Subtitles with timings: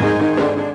[0.00, 0.67] Música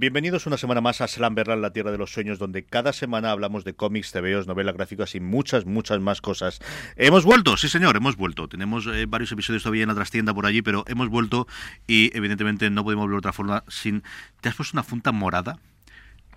[0.00, 3.64] Bienvenidos una semana más a Slamberland, la tierra de los sueños, donde cada semana hablamos
[3.64, 6.58] de cómics, TVOs, novelas gráficas y muchas, muchas más cosas.
[6.96, 8.48] Hemos vuelto, sí señor, hemos vuelto.
[8.48, 11.46] Tenemos eh, varios episodios todavía en la trastienda por allí, pero hemos vuelto
[11.86, 14.02] y evidentemente no podemos volver de otra forma sin...
[14.40, 15.58] ¿Te has puesto una funta morada?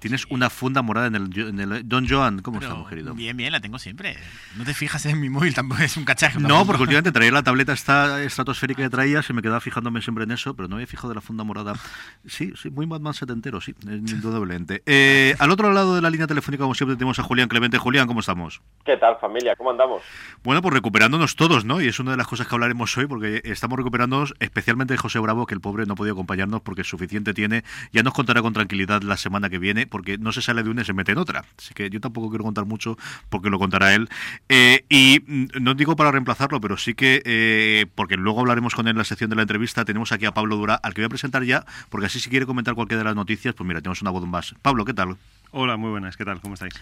[0.03, 2.41] Tienes una funda morada en el, Don Joan.
[2.41, 3.13] ¿Cómo estamos, querido?
[3.13, 4.17] Bien, bien, la tengo siempre.
[4.57, 6.41] No te fijas en mi móvil, tampoco es un cachaje.
[6.41, 10.25] No, porque últimamente traía la tableta esta estratosférica que traía, se me quedaba fijándome siempre
[10.25, 11.75] en eso, pero no había fijado de la funda morada.
[12.25, 14.83] Sí, sí, muy Batman setentero, sí, indudablemente.
[14.95, 17.77] Eh, al otro lado de la línea telefónica, como siempre, tenemos a Julián Clemente.
[17.77, 18.61] Julián, ¿cómo estamos?
[18.86, 19.55] ¿Qué tal, familia?
[19.55, 20.03] ¿Cómo andamos?
[20.43, 21.81] Bueno, pues recuperándonos todos, ¿no?
[21.81, 25.19] Y es una de las cosas que hablaremos hoy, porque estamos recuperándonos, especialmente de José
[25.19, 27.63] Bravo, que el pobre no ha podido acompañarnos porque suficiente tiene.
[27.93, 30.92] Ya nos contará con tranquilidad la semana que viene, porque no se sale de se
[30.92, 31.45] mete en otra.
[31.55, 32.98] Así que yo tampoco quiero contar mucho
[33.30, 34.09] porque lo contará él.
[34.49, 38.87] Eh, y mm, no digo para reemplazarlo, pero sí que, eh, porque luego hablaremos con
[38.87, 41.05] él en la sección de la entrevista, tenemos aquí a Pablo Dura, al que voy
[41.05, 44.02] a presentar ya, porque así si quiere comentar cualquiera de las noticias, pues mira, tenemos
[44.02, 44.55] una voz más.
[44.64, 45.15] Pablo, ¿qué tal?
[45.52, 46.42] Hola, muy buenas, ¿qué tal?
[46.42, 46.73] ¿Cómo estáis?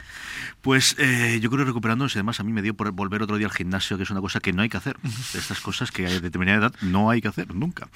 [0.62, 3.54] Pues eh, yo creo recuperándose, además a mí me dio por volver otro día al
[3.54, 4.96] gimnasio, que es una cosa que no hay que hacer.
[5.34, 7.90] Estas cosas que de determinada edad no hay que hacer nunca.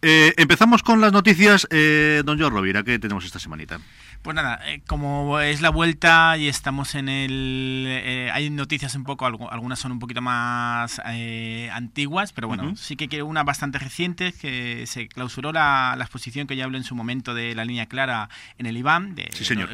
[0.00, 1.66] empezamos con las noticias.
[1.68, 3.80] don George Rovira, ¿qué tenemos esta semanita?
[4.22, 7.86] Pues nada, eh, como es la vuelta y estamos en el...
[7.88, 12.94] Eh, hay noticias un poco, algunas son un poquito más eh, antiguas, pero bueno, sí
[12.94, 16.94] que quiero una bastante reciente, que se clausuró la, exposición que ya hablé en su
[16.94, 18.28] momento de la línea clara
[18.58, 19.24] en el IBAM, de,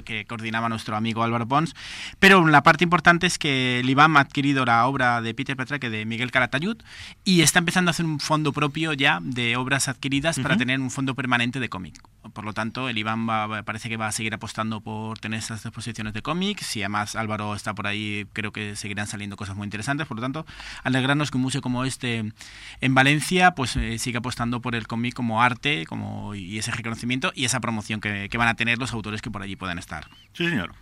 [0.03, 1.75] que coordinaba nuestro amigo Álvaro Pons.
[2.19, 5.91] Pero la parte importante es que el IBAM ha adquirido la obra de Peter Petraque
[5.91, 6.79] de Miguel Caratayud
[7.23, 10.91] y está empezando a hacer un fondo propio ya de obras adquiridas para tener un
[10.91, 12.03] fondo permanente de cómic.
[12.33, 13.27] Por lo tanto, el IBAM
[13.65, 17.55] parece que va a seguir apostando por tener estas exposiciones de cómics y además Álvaro
[17.55, 20.07] está por ahí, creo que seguirán saliendo cosas muy interesantes.
[20.07, 20.47] Por lo tanto,
[20.83, 22.33] alegrarnos que un museo como este
[22.81, 27.33] en Valencia pues eh, siga apostando por el cómic como arte como, y ese reconocimiento
[27.35, 30.09] y esa promoción que, que van a tener los autores que por allí puedan estar.
[30.33, 30.75] Sí, señor.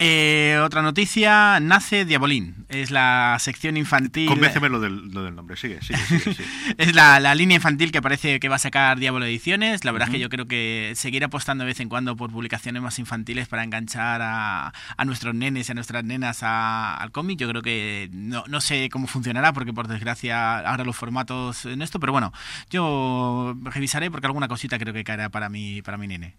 [0.00, 2.66] Eh, otra noticia, nace Diabolín.
[2.68, 4.28] Es la sección infantil.
[4.28, 6.44] Convénceme lo del, lo del nombre, sigue, sigue, sigue.
[6.78, 9.84] es la, la, línea infantil que parece que va a sacar Diablo Ediciones.
[9.84, 12.80] La verdad es que yo creo que seguir apostando de vez en cuando por publicaciones
[12.80, 17.40] más infantiles para enganchar a, a nuestros nenes y a nuestras nenas al cómic.
[17.40, 21.82] Yo creo que no, no sé cómo funcionará porque por desgracia ahora los formatos en
[21.82, 22.32] esto, pero bueno,
[22.70, 26.34] yo revisaré porque alguna cosita creo que caerá para mi, para mi nene.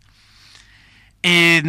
[1.22, 1.62] Eh,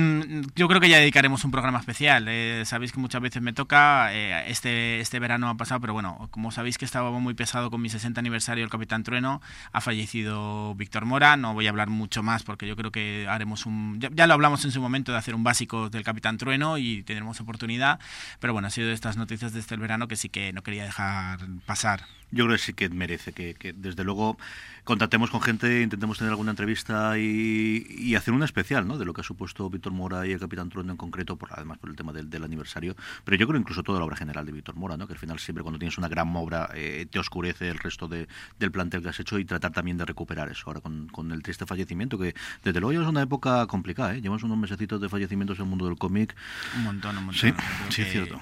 [0.55, 2.27] yo creo que ya dedicaremos un programa especial.
[2.28, 4.15] Eh, sabéis que muchas veces me toca.
[4.15, 7.83] Eh, este, este verano ha pasado, pero bueno, como sabéis que estaba muy pesado con
[7.83, 9.42] mi 60 aniversario del Capitán Trueno,
[9.72, 11.36] ha fallecido Víctor Mora.
[11.36, 13.98] No voy a hablar mucho más porque yo creo que haremos un.
[14.01, 17.41] Ya, lo hablamos en su momento de hacer un básico del Capitán Trueno y tendremos
[17.41, 17.98] oportunidad.
[18.39, 20.84] Pero bueno, ha sido de estas noticias de este verano que sí que no quería
[20.84, 22.04] dejar pasar.
[22.30, 24.36] Yo creo que sí que merece que, que desde luego
[24.84, 28.98] contactemos con gente, intentemos tener alguna entrevista y, hacer una especial ¿no?
[28.98, 31.78] de lo que ha supuesto Víctor Mora y el Capitán Trueno en concreto, por, además
[31.78, 34.74] por el tema del, aniversario, pero yo creo incluso toda la obra general de Víctor
[34.74, 35.06] Mora, ¿no?
[35.06, 38.27] que al final siempre cuando tienes una gran obra eh, te oscurece el resto de,
[38.59, 41.42] del plantel que has hecho y tratar también de recuperar eso ahora con, con el
[41.42, 42.34] triste fallecimiento, que
[42.65, 44.21] desde luego ya es una época complicada, ¿eh?
[44.21, 46.34] llevamos unos mesecitos de fallecimientos en el mundo del cómic.
[46.77, 47.41] Un montón, un montón.
[47.41, 47.54] Sí,
[47.91, 48.41] sí, es cierto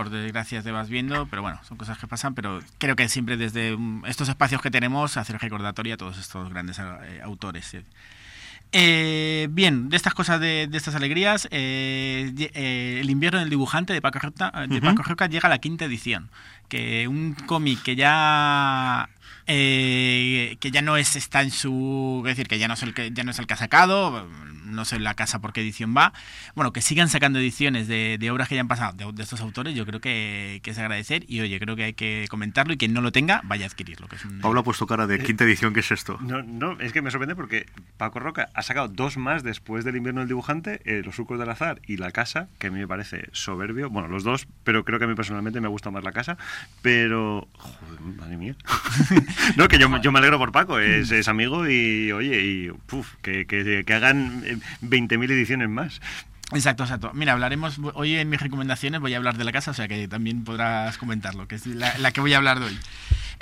[0.00, 3.36] por desgracia te vas viendo, pero bueno, son cosas que pasan, pero creo que siempre
[3.36, 7.76] desde mm, estos espacios que tenemos hacer recordatorio a todos estos grandes eh, autores.
[8.72, 14.50] Eh, bien, de estas cosas, de, estas alegrías, El invierno del dibujante de Paco Roca,
[14.66, 16.30] de Paco Roca llega a la quinta edición,
[16.70, 19.10] que un cómic que ya
[19.44, 23.10] que ya no es está en su es decir que ya no es el que
[23.10, 24.26] ya no es el que ha sacado
[24.70, 26.12] no sé la casa por qué edición va,
[26.54, 29.86] bueno, que sigan sacando ediciones de, obras que ya han pasado de, estos autores, yo
[29.86, 33.10] creo que, es agradecer y oye, creo que hay que comentarlo y quien no lo
[33.10, 34.06] tenga, vaya a adquirirlo.
[34.06, 36.16] Que Pablo ha puesto cara de quinta edición, ¿qué es esto?
[36.20, 39.96] No, no, es que me sorprende porque Paco Roca ha sacado dos más después del
[39.96, 42.86] invierno del dibujante, eh, Los surcos del azar y La casa, que a mí me
[42.86, 46.12] parece soberbio, bueno, los dos, pero creo que a mí personalmente me gusta más La
[46.12, 46.38] casa,
[46.82, 47.48] pero...
[47.54, 48.54] Joder, madre mía.
[49.56, 52.70] no, que yo, me alegro por Paco, es, amigo y oye, y
[53.22, 56.00] que, que, que hagan eh, 20.000 ediciones más.
[56.52, 57.12] Exacto, exacto.
[57.14, 60.08] Mira, hablaremos hoy en mis recomendaciones, voy a hablar de la casa, o sea que
[60.08, 62.78] también podrás comentarlo, que es la, que voy a hablar de hoy.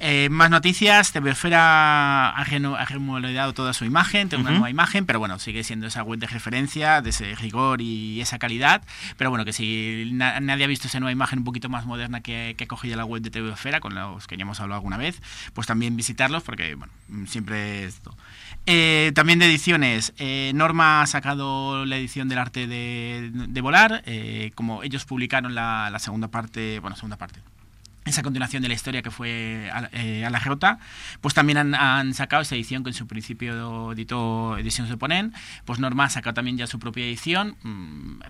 [0.01, 5.41] Eh, más noticias, TVFera ha, remodelado toda su imagen, tiene una nueva imagen, pero bueno,
[5.41, 8.83] sigue siendo esa web de referencia, de ese rigor y esa calidad.
[9.17, 12.55] Pero bueno, que si nadie ha visto esa nueva imagen un poquito más moderna que,
[12.57, 15.21] que cogía la web de TVFera, con los que ya hemos hablado alguna vez,
[15.53, 16.93] pues también visitarlos, porque bueno,
[17.27, 18.15] siempre esto.
[18.71, 20.13] Eh, también de ediciones.
[20.19, 24.03] Eh, Norma ha sacado la edición del arte de, volar.
[24.05, 27.41] Eh, como ellos publicaron la, la segunda parte, bueno, segunda parte,
[28.09, 30.79] esa continuación de la historia que fue a, eh, la Jota,
[31.21, 35.33] pues también han, sacado esta edición que en su principio editó Ediciones de Ponen,
[35.65, 38.21] pues Norma ha sacado también ya su propia edición, mm,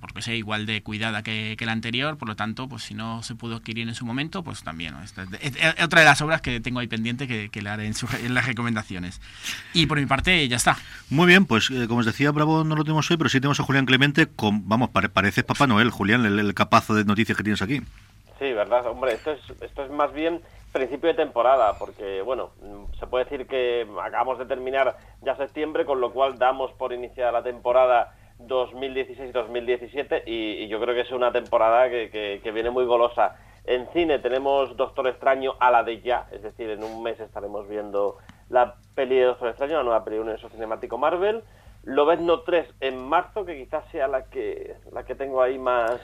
[0.00, 3.34] porque sea igual de cuidada que, la anterior, por lo tanto, pues si no se
[3.34, 5.12] pudo adquirir en su momento, pues también, es,
[5.82, 9.20] otra de las obras que tengo ahí pendiente que, le haré en, las recomendaciones.
[9.74, 10.78] Y por mi parte, ya está.
[11.10, 13.60] Muy bien, pues eh, como os decía, Bravo no lo tenemos hoy, pero sí tenemos
[13.60, 17.44] a Julián Clemente, con, vamos, pareces Papá Noel, Julián, el, el capazo de noticias que
[17.44, 17.82] tienes aquí.
[18.38, 20.40] Sí, verdad, hombre, esto es, esto es más bien
[20.72, 22.50] principio de temporada, porque, bueno,
[22.98, 27.32] se puede decir que acabamos de terminar ya septiembre, con lo cual damos por iniciada
[27.32, 33.36] la temporada 2016-2017 y, yo creo que es una temporada que, que, viene muy golosa.
[33.64, 37.68] En cine tenemos Doctor Extraño a la de ya, es decir, en un mes estaremos
[37.68, 38.18] viendo
[38.48, 41.42] la peli de Doctor Extraño, la nueva peli de universo cinemático Marvel.
[41.88, 45.98] Lobezno 3 en marzo, que quizás sea la que, la que tengo ahí más.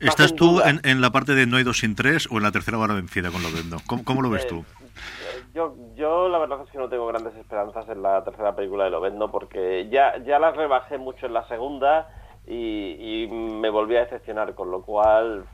[0.00, 2.78] ¿Estás tú en, la parte de No hay dos sin tres o en la tercera
[2.78, 3.76] vara vencida con Lobezno?
[3.86, 4.58] ¿Cómo, ¿Cómo, lo ves tú?
[4.58, 8.84] Eh, yo, yo la verdad es que no tengo grandes esperanzas en la tercera película
[8.84, 12.08] de Lobezno porque ya, ya las rebajé mucho en la segunda
[12.46, 15.44] y, me volví a decepcionar, con lo cual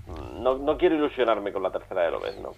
[0.41, 2.53] no, no quiero ilusionarme con la tercera de Lobezno.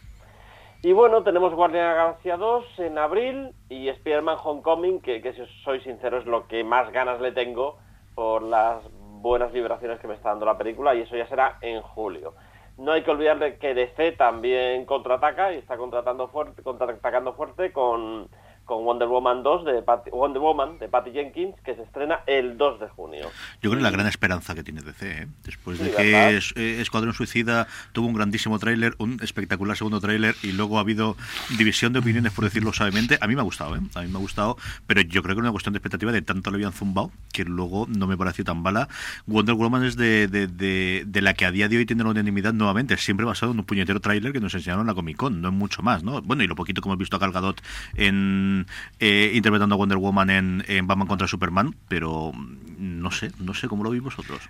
[0.80, 5.32] Y bueno, tenemos Guardia de la Galaxia 2 en abril y Spider-Man Homecoming, que, que
[5.32, 7.78] si soy sincero es lo que más ganas le tengo
[8.14, 8.82] por las
[9.20, 12.34] buenas vibraciones que me está dando la película y eso ya será en julio.
[12.76, 18.28] No hay que olvidar que DC también contraataca y está contratando fuerte, contraatacando fuerte con
[18.68, 19.82] con Wonder Woman 2 de
[20.12, 23.30] Wonder Woman de Patty Jenkins que se estrena el 2 de junio.
[23.62, 25.26] Yo creo que la gran esperanza que tiene DC, ¿eh?
[25.42, 30.52] después de que eh, Escuadrón Suicida tuvo un grandísimo tráiler, un espectacular segundo tráiler y
[30.52, 31.16] luego ha habido
[31.56, 33.16] división de opiniones por decirlo suavemente.
[33.22, 33.80] A mí me ha gustado, ¿eh?
[33.94, 36.20] a mí me ha gustado, pero yo creo que es una cuestión de expectativa de
[36.20, 38.88] tanto le habían zumbado que luego no me pareció tan bala.
[39.26, 40.46] Wonder Woman es de, de,
[41.06, 43.64] de, la que a día de hoy tiene la unanimidad nuevamente, siempre basado en un
[43.64, 46.20] puñetero tráiler que nos enseñaron en la Comic Con, no es mucho más, ¿no?
[46.20, 47.62] Bueno, y lo poquito que hemos visto a Gal Gadot
[49.00, 53.68] eh, interpretando a Wonder Woman en, Batman contra Superman, pero mm, no sé, no sé
[53.68, 54.40] cómo lo veis vosotros.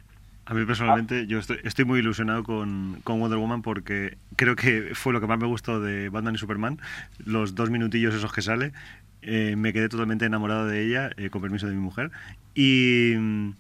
[0.47, 4.93] A mí personalmente, yo estoy, estoy muy ilusionado con, con, Wonder Woman porque creo que
[4.95, 6.79] fue lo que más me gustó de Batman y Superman,
[7.23, 8.73] los dos minutillos esos que sale.
[9.21, 12.11] Eh, me quedé totalmente enamorado de ella, eh, con permiso de mi mujer.
[12.55, 13.51] Y mm,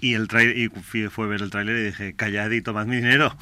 [0.00, 0.68] y el y
[1.08, 3.36] fue a ver el tráiler y dije, callad y tomad mi dinero.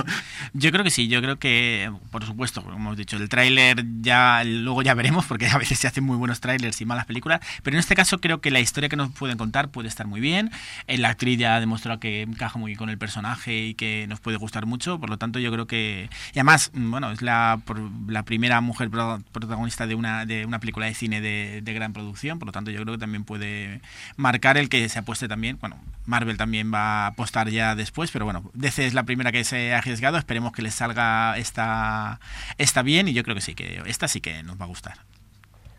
[0.52, 4.42] yo creo que sí, yo creo que, por supuesto, como hemos dicho, el tráiler ya
[4.44, 7.76] luego ya veremos, porque a veces se hacen muy buenos tráilers y malas películas, pero
[7.76, 10.50] en este caso creo que la historia que nos pueden contar puede estar muy bien.
[10.86, 14.06] Eh, la actriz ya ha demostrado que encaja muy bien con el personaje y que
[14.08, 16.10] nos puede gustar mucho, por lo tanto yo creo que...
[16.34, 17.60] Y además, bueno, es la,
[18.08, 22.38] la primera mujer protagonista de una, de una película de cine de, de gran producción,
[22.38, 23.80] por lo tanto yo creo que también puede
[24.16, 25.76] marcar el que se apueste también, bueno,
[26.10, 29.72] Marvel también va a apostar ya después, pero bueno, DC es la primera que se
[29.72, 32.20] ha arriesgado, esperemos que les salga esta,
[32.58, 34.94] esta bien y yo creo que sí, que esta sí que nos va a gustar.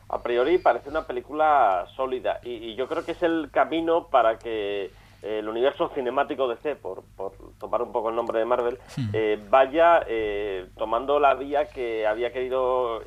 [0.09, 4.91] A priori parece una película sólida y, yo creo que es el camino para que
[5.21, 9.09] el universo cinemático DC, por, por, tomar un poco el nombre de Marvel, hmm.
[9.13, 13.03] eh, vaya eh, tomando la vía que había querido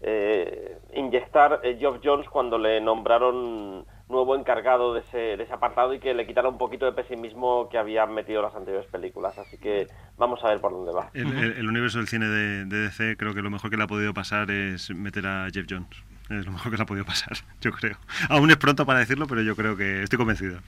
[0.00, 5.98] eh, inyectar Geoff Jones cuando le nombraron nuevo encargado de ese, de ese apartado y
[5.98, 9.38] que le quitara un poquito de pesimismo que habían metido las anteriores películas.
[9.38, 9.86] Así que
[10.18, 11.10] vamos a ver por dónde va.
[11.14, 14.50] El, universo del cine de, DC creo que lo mejor que le ha podido pasar
[14.50, 15.88] es meter a Jeff Jones.
[16.30, 17.96] Es lo mejor que le ha podido pasar, yo creo.
[18.28, 20.58] Aún es pronto para decirlo, pero yo creo que estoy convencido.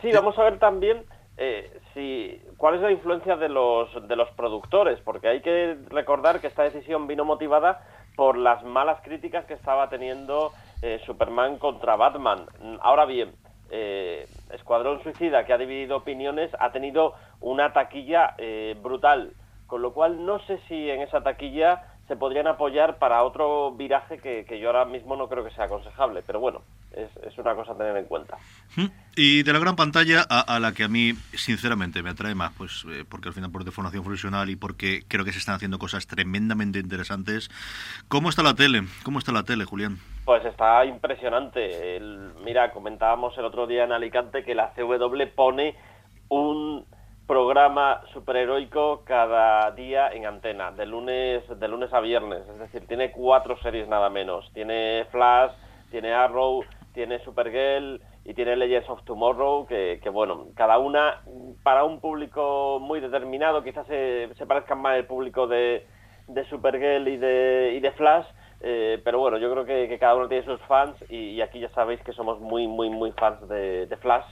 [0.00, 1.04] Sí, vamos a ver también
[1.36, 6.40] eh, si, cuál es la influencia de los, de los productores, porque hay que recordar
[6.40, 11.96] que esta decisión vino motivada por las malas críticas que estaba teniendo eh, Superman contra
[11.96, 12.46] Batman.
[12.80, 13.32] Ahora bien,
[13.70, 19.32] eh, Escuadrón Suicida, que ha dividido opiniones, ha tenido una taquilla eh, brutal,
[19.66, 24.18] con lo cual no sé si en esa taquilla se podrían apoyar para otro viraje
[24.18, 26.60] que, yo ahora mismo no creo que sea aconsejable, pero bueno,
[26.94, 28.36] es, una cosa a tener en cuenta.
[29.16, 32.84] Y de la gran pantalla a, la que a mí, sinceramente, me atrae más, pues
[32.90, 36.06] eh, porque al final por deformación profesional y porque creo que se están haciendo cosas
[36.06, 37.50] tremendamente interesantes.
[38.08, 38.82] ¿Cómo está la tele?
[39.04, 39.98] ¿Cómo está la tele, Julián?
[40.24, 42.00] Pues está impresionante.
[42.44, 45.76] mira, comentábamos el otro día en Alicante que la CW pone
[46.28, 46.86] un
[47.26, 52.42] programa superheroico cada día en antena, de lunes, de lunes a viernes.
[52.48, 54.50] Es decir, tiene cuatro series nada menos.
[54.52, 55.52] Tiene Flash,
[55.90, 61.20] tiene Arrow, tiene Supergirl y tiene Legends of Tomorrow, que, bueno, cada una
[61.62, 65.86] para un público muy determinado, quizás se, se parezcan más el público de,
[66.28, 68.26] de Supergirl y de, y de Flash,
[68.60, 72.00] eh, pero bueno, yo creo que, cada uno tiene sus fans y, aquí ya sabéis
[72.02, 74.24] que somos muy, muy, muy fans de, de Flash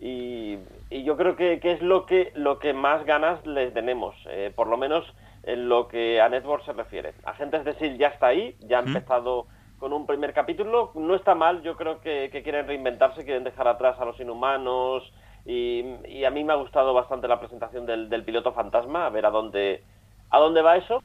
[0.00, 0.58] y,
[0.90, 4.76] yo creo que, es lo que, lo que más ganas les tenemos, eh, por lo
[4.76, 5.04] menos
[5.44, 7.14] en lo que a Network se refiere.
[7.24, 9.46] Agentes de SEAL ya está ahí, ya ha empezado
[9.80, 13.98] con un primer capítulo, no está mal, yo creo que, quieren reinventarse, quieren dejar atrás
[13.98, 15.10] a los inhumanos
[15.46, 19.30] y, a mí me ha gustado bastante la presentación del, piloto fantasma, a ver a
[19.30, 19.82] dónde,
[20.28, 21.02] a dónde va eso.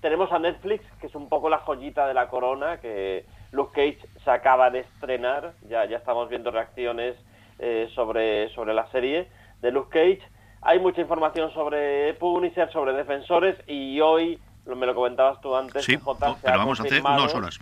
[0.00, 4.08] Tenemos a Netflix, que es un poco la joyita de la corona, que Luke Cage
[4.22, 7.16] se acaba de estrenar, ya, ya estamos viendo reacciones
[7.58, 9.28] eh, sobre, sobre la serie
[9.60, 10.22] de Luke Cage.
[10.60, 15.96] Hay mucha información sobre Punisher, sobre defensores y hoy, me lo comentabas tú antes, sí,
[15.96, 17.58] pero vamos a hacer dos horas.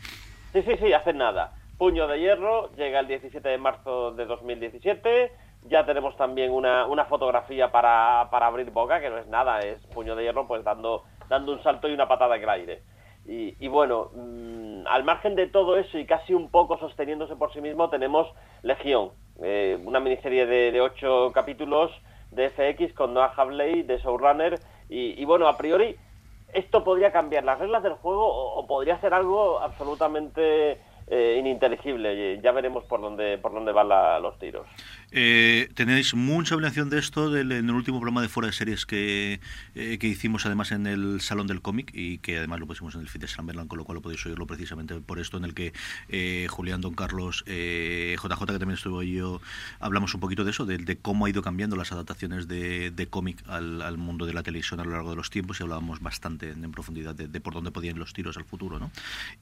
[0.52, 1.52] Sí, sí, sí, hace nada.
[1.78, 5.32] Puño de Hierro llega el 17 de marzo de 2017.
[5.68, 9.78] Ya tenemos también una, una fotografía para, para abrir boca, que no es nada, es
[9.94, 12.82] Puño de Hierro pues dando, dando un salto y una patada en el aire.
[13.26, 17.60] Y, bueno, mm, al margen de todo eso y casi un poco sosteniéndose por sí
[17.60, 18.26] mismo, tenemos
[18.62, 21.92] Legión, eh, una miniserie de, de, ocho capítulos
[22.32, 25.96] de FX con Noah Havley de Showrunner y, y, bueno, a priori
[26.52, 30.78] esto podría cambiar las reglas del juego o podría ser algo absolutamente
[31.12, 32.40] eh, ininteligible.
[32.40, 33.88] Ya veremos por dónde, por dónde van
[34.22, 34.64] los tiros.
[35.12, 38.86] Eh, tenéis mucha obligación de esto del, en el último programa de fuera de series
[38.86, 39.40] que,
[39.74, 43.00] eh, que hicimos además en el Salón del Cómic y que además lo pusimos en
[43.00, 45.54] el feed de San con lo cual lo podéis oírlo precisamente por esto en el
[45.54, 45.72] que
[46.08, 49.40] eh, Julián, Don Carlos, JJ, que también estuvo yo,
[49.80, 53.98] hablamos un poquito de eso, de, cómo ha ido cambiando las adaptaciones de, cómic al,
[53.98, 57.14] mundo de la televisión a lo largo de los tiempos y hablábamos bastante en, profundidad
[57.14, 58.92] de, por dónde podían los tiros al futuro ¿no?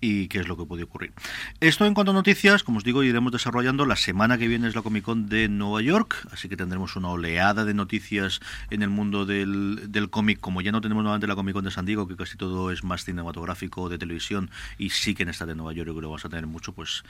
[0.01, 1.13] y qué es lo que puede ocurrir.
[1.61, 3.85] Esto en cuanto a noticias, como os digo, iremos desarrollando.
[3.85, 7.09] La semana que viene es la Comic Con de Nueva York, así que tendremos una
[7.09, 11.35] oleada de noticias en el mundo del, del cómic, como ya no tenemos nuevamente la
[11.35, 15.15] Comic Con de San Diego, que casi todo es más cinematográfico de televisión, y sí
[15.15, 17.03] que en esta de Nueva York que vamos a tener mucho, pues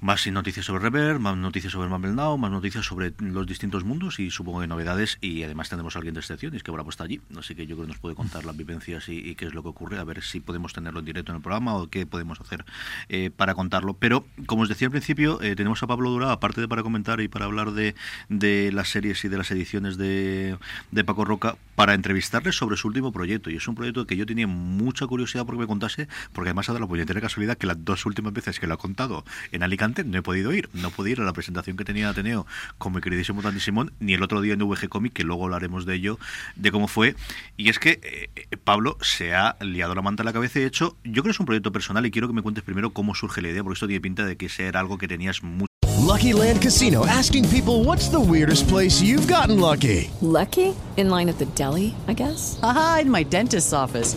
[0.00, 4.18] más noticias sobre Rever, más noticias sobre Marvel Now, más noticias sobre los distintos mundos
[4.18, 5.16] y supongo que novedades.
[5.20, 7.20] Y además tendremos a alguien de excepciones que ahora está allí.
[7.38, 9.70] Así que yo creo que nos puede contar las vivencias y, qué es lo que
[9.70, 9.98] ocurre.
[9.98, 12.64] A ver si podemos tenerlo en directo en el programa o qué podemos hacer
[13.08, 13.94] eh, para contarlo.
[13.94, 17.20] Pero, como os decía al principio, eh, tenemos a Pablo Dura, aparte de para comentar
[17.20, 17.94] y para hablar de,
[18.28, 20.58] de las series y de las ediciones de,
[20.90, 23.50] de Paco Roca, para entrevistarle sobre su último proyecto.
[23.50, 26.72] Y es un proyecto que yo tenía mucha curiosidad porque me contase, porque además ha
[26.72, 29.85] dado la puñetera casualidad que las dos últimas veces que lo ha contado en Alicante
[29.88, 30.68] no he podido ir.
[30.72, 32.46] No pude ir a la presentación que tenía Ateneo
[32.78, 35.86] con mi queridísimo Dani Simón, ni el otro día en VG Comic, que luego hablaremos
[35.86, 36.18] de ello,
[36.56, 37.14] de cómo fue.
[37.56, 40.68] Y es que eh, Pablo se ha liado la manta a la cabeza y de
[40.68, 43.14] hecho, yo creo que es un proyecto personal y quiero que me cuentes primero cómo
[43.14, 45.66] surge la idea, porque esto tiene pinta de que sea algo que tenías mucho.
[46.06, 50.10] Lucky Land Casino, asking people what's the weirdest place you've gotten lucky.
[50.20, 50.74] Lucky?
[50.96, 52.58] In line at the deli, I guess.
[52.62, 54.16] Aha, in my dentist's office.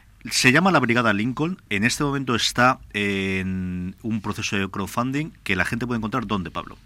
[0.29, 1.61] se llama la Brigada Lincoln.
[1.69, 6.27] En este momento está en un proceso de crowdfunding que la gente puede encontrar.
[6.27, 6.77] ¿Dónde, Pablo?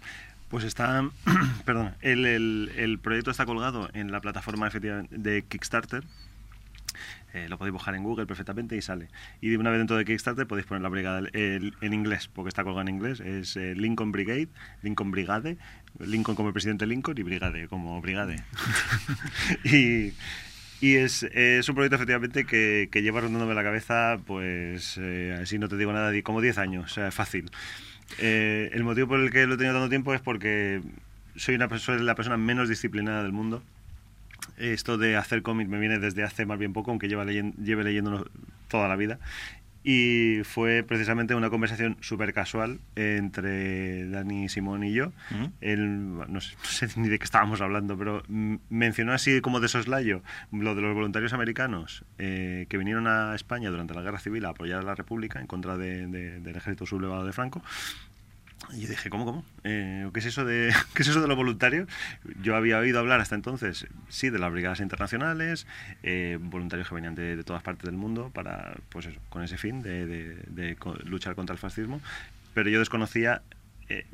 [0.48, 1.08] Pues está,
[1.64, 6.04] perdón, el, el, el, proyecto está colgado en la plataforma de Kickstarter.
[7.34, 9.08] Eh, lo podéis buscar en Google perfectamente y sale.
[9.42, 12.64] Y una vez dentro de Kickstarter podéis poner la brigada el, en inglés, porque está
[12.64, 13.20] colgado en inglés.
[13.20, 14.48] Es eh, Lincoln Brigade,
[14.82, 15.58] Lincoln Brigade,
[15.98, 18.42] Lincoln como el presidente Lincoln y Brigade como Brigade.
[19.64, 20.14] y,
[20.80, 25.58] y es, es, un proyecto efectivamente que, que lleva rondándome la cabeza, pues, eh, así
[25.58, 27.50] no te digo nada, como 10 años, o sea, fácil.
[28.18, 30.82] Eh, el motivo por el que lo he tenido tanto tiempo es porque
[31.34, 33.62] soy, una, soy la persona menos disciplinada del mundo.
[34.58, 37.84] Esto de hacer cómics me viene desde hace más bien poco, aunque lleva leyendo, lleve
[37.84, 38.30] leyéndolo
[38.68, 39.18] toda la vida
[39.88, 45.12] y fue precisamente una conversación súper casual entre Dani, Simón y yo.
[45.60, 48.24] no, sé, ni de qué estábamos hablando, pero
[48.68, 53.70] mencionó así como de soslayo lo de los voluntarios americanos eh, que vinieron a España
[53.70, 57.32] durante la Guerra Civil a apoyar a la República en contra del ejército sublevado de
[57.32, 57.62] Franco
[58.72, 59.44] y yo dije, ¿cómo, cómo?
[59.64, 61.88] Eh, ¿qué, es eso de, ¿Qué es eso de los voluntarios?
[62.42, 65.66] Yo había oído hablar hasta entonces, sí, de las brigadas internacionales,
[66.02, 69.82] eh, voluntarios que venían de, todas partes del mundo para, pues eso, con ese fin
[69.82, 72.00] de, de, luchar contra el fascismo,
[72.54, 73.42] pero yo desconocía
[73.88, 74.06] eh,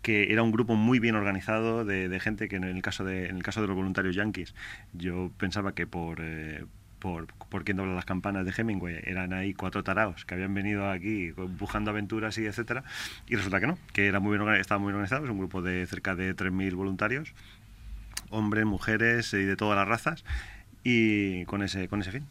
[0.00, 3.36] que era un grupo muy bien organizado de, gente que en el caso de, en
[3.36, 4.54] el caso de los voluntarios yanquis,
[4.92, 6.20] yo pensaba que por
[7.02, 9.00] por, por quién dobla las campanas de Hemingway.
[9.02, 12.84] Eran ahí cuatro taraos que habían venido aquí buscando aventuras y etcétera.
[13.26, 15.24] Y resulta que no, que era muy bien, estaba muy organizado.
[15.24, 17.34] Es un grupo de cerca de 3.000 voluntarios,
[18.30, 20.24] hombres, mujeres y de todas las razas,
[20.84, 22.24] y con ese, con ese fin.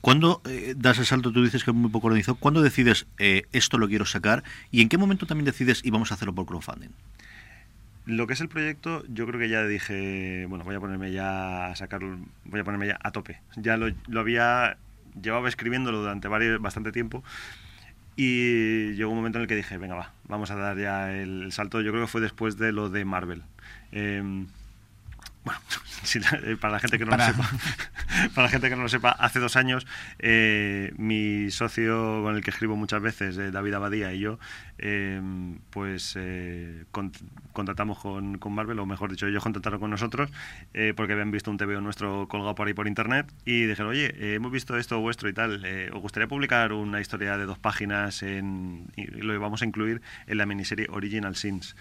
[0.00, 1.32] ¿Cuándo eh, das el salto?
[1.32, 2.36] Tú dices que es muy poco organizado.
[2.36, 4.44] ¿Cuándo decides eh, esto lo quiero sacar?
[4.70, 6.90] ¿Y en qué momento también decides y vamos a hacerlo por crowdfunding?
[8.08, 11.66] Lo que es el proyecto, yo creo que ya dije, bueno, voy a ponerme ya
[11.66, 13.40] a sacarlo, voy a ponerme ya a tope.
[13.56, 14.78] Ya lo, lo había,
[15.20, 17.22] llevaba escribiéndolo durante varios, bastante tiempo
[18.20, 21.52] y llegó un momento en el que dije, venga, va, vamos a dar ya el,
[21.52, 21.80] salto.
[21.82, 23.44] Yo creo que fue después de lo de Marvel.
[23.92, 24.48] Em,
[25.44, 25.60] bueno,
[26.42, 27.48] eh, para la gente que no lo sepa,
[28.34, 29.86] para la gente que no lo sepa, hace dos años
[30.18, 34.38] eh, mi socio con el que escribo muchas veces, eh, David Abadía y yo,
[35.70, 36.16] pues
[37.52, 40.30] contratamos con, con, Marvel, o mejor dicho, ellos contrataron con nosotros
[40.94, 44.52] porque habían visto un TVO nuestro colgado por ahí por internet y dijeron, oye, hemos
[44.52, 49.06] visto esto vuestro y tal, ¿os gustaría publicar una historia de dos páginas en, y
[49.06, 51.74] lo vamos a incluir en la miniserie Original Sins?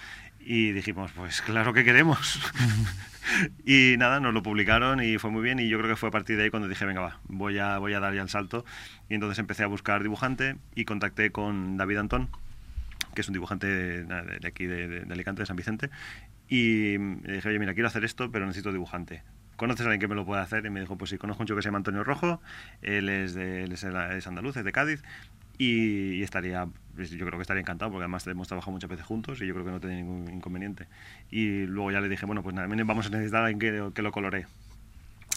[0.50, 2.40] Y dijimos, pues claro que queremos.
[3.66, 6.12] y nada, nos lo publicaron y fue muy bien y yo creo que fue a
[6.14, 8.64] partir de ahí cuando dije, venga, va, voy a, voy a dar ya el salto.
[9.10, 12.30] Y entonces empecé a buscar dibujante y contacté con David Antón,
[13.14, 15.90] que es un dibujante de, aquí, de, Alicante, de San Vicente.
[16.48, 19.24] Y le dije, oye, mira, quiero hacer esto, pero necesito dibujante.
[19.58, 20.66] ¿Conoces a alguien que me lo pueda hacer?
[20.66, 22.40] Y me dijo, pues sí, conozco un chico que se llama Antonio Rojo,
[22.82, 23.84] él es, de, él es
[24.28, 25.04] andaluz, es de Cádiz,
[25.58, 29.42] y, estaría, pues, yo creo que estaría encantado porque además hemos trabajado muchas veces juntos
[29.42, 30.88] y yo creo que no tenía ningún inconveniente.
[31.32, 34.12] Y luego ya le dije, bueno, pues nada, vamos a necesitar alguien que, que lo
[34.12, 34.46] coloree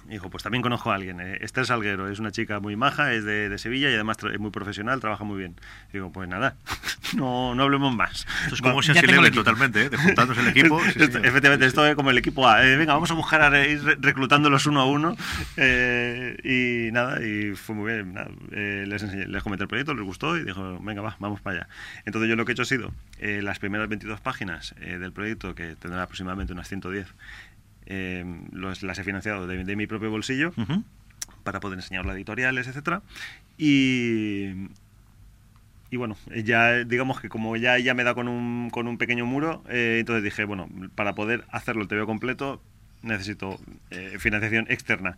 [0.07, 3.25] dijo, pues también conozco a alguien, eh, Esther Salguero, es una chica muy maja, es
[3.25, 5.57] de, Sevilla y además es muy profesional, trabaja muy bien.
[5.93, 6.57] digo, pues nada,
[7.17, 8.27] no, no hablemos más.
[8.45, 9.91] Esto es como si se totalmente, ¿eh?
[9.91, 10.81] de juntarnos el equipo.
[10.83, 12.65] Efectivamente, esto es como el equipo A.
[12.65, 15.17] Eh, venga, vamos a buscar a ir reclutándolos uno a uno.
[15.57, 18.15] Eh, y nada, y fue muy bien.
[18.51, 21.69] les, enseñé, les comenté el proyecto, les gustó y dijo, venga, va, vamos para allá.
[22.05, 25.77] Entonces yo lo que he hecho ha sido las primeras 22 páginas del proyecto, que
[25.77, 27.07] tendrán aproximadamente unas 110,
[27.93, 30.53] eh, las he financiado de, mi propio bolsillo
[31.43, 33.03] para poder enseñarlo a editoriales, etcétera.
[33.59, 34.69] Y,
[35.91, 39.27] y bueno, ya digamos que como ya, ya me da con un, con un pequeño
[39.27, 42.63] muro, eh, entonces dije, bueno, para poder hacerlo el TVO completo
[43.03, 43.59] necesito
[43.91, 45.17] eh, financiación externa.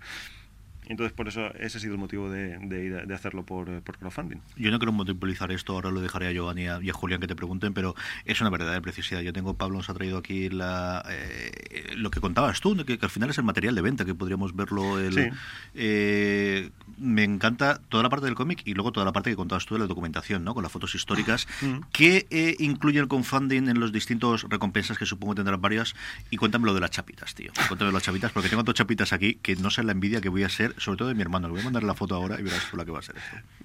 [0.86, 4.38] Entonces, por eso ese ha sido el motivo de, ir de hacerlo por, por, crowdfunding.
[4.56, 7.36] Yo no quiero monopolizar esto, ahora lo dejaré a Giovanni y a, Julián que te
[7.36, 9.20] pregunten, pero es una verdadera precisidad.
[9.20, 13.10] Yo tengo, Pablo nos ha traído aquí la, eh, lo que contabas tú, que, al
[13.10, 14.98] final es el material de venta, que podríamos verlo.
[14.98, 15.32] El,
[15.74, 19.66] eh, me encanta toda la parte del cómic y luego toda la parte que contabas
[19.66, 20.54] tú de la documentación, ¿no?
[20.54, 21.46] con las fotos históricas.
[21.60, 21.78] Mm.
[21.92, 25.94] ¿Qué eh, incluye el crowdfunding en los distintos recompensas que supongo tendrán varias?
[26.30, 27.52] Y cuéntame lo de las chapitas, tío.
[27.68, 30.42] Cuéntame las chapitas, porque tengo dos chapitas aquí que no sé la envidia que voy
[30.42, 31.48] a ser sobre todo de mi hermano.
[31.48, 33.16] Le voy a mandar la foto ahora y verás por la que va a ser.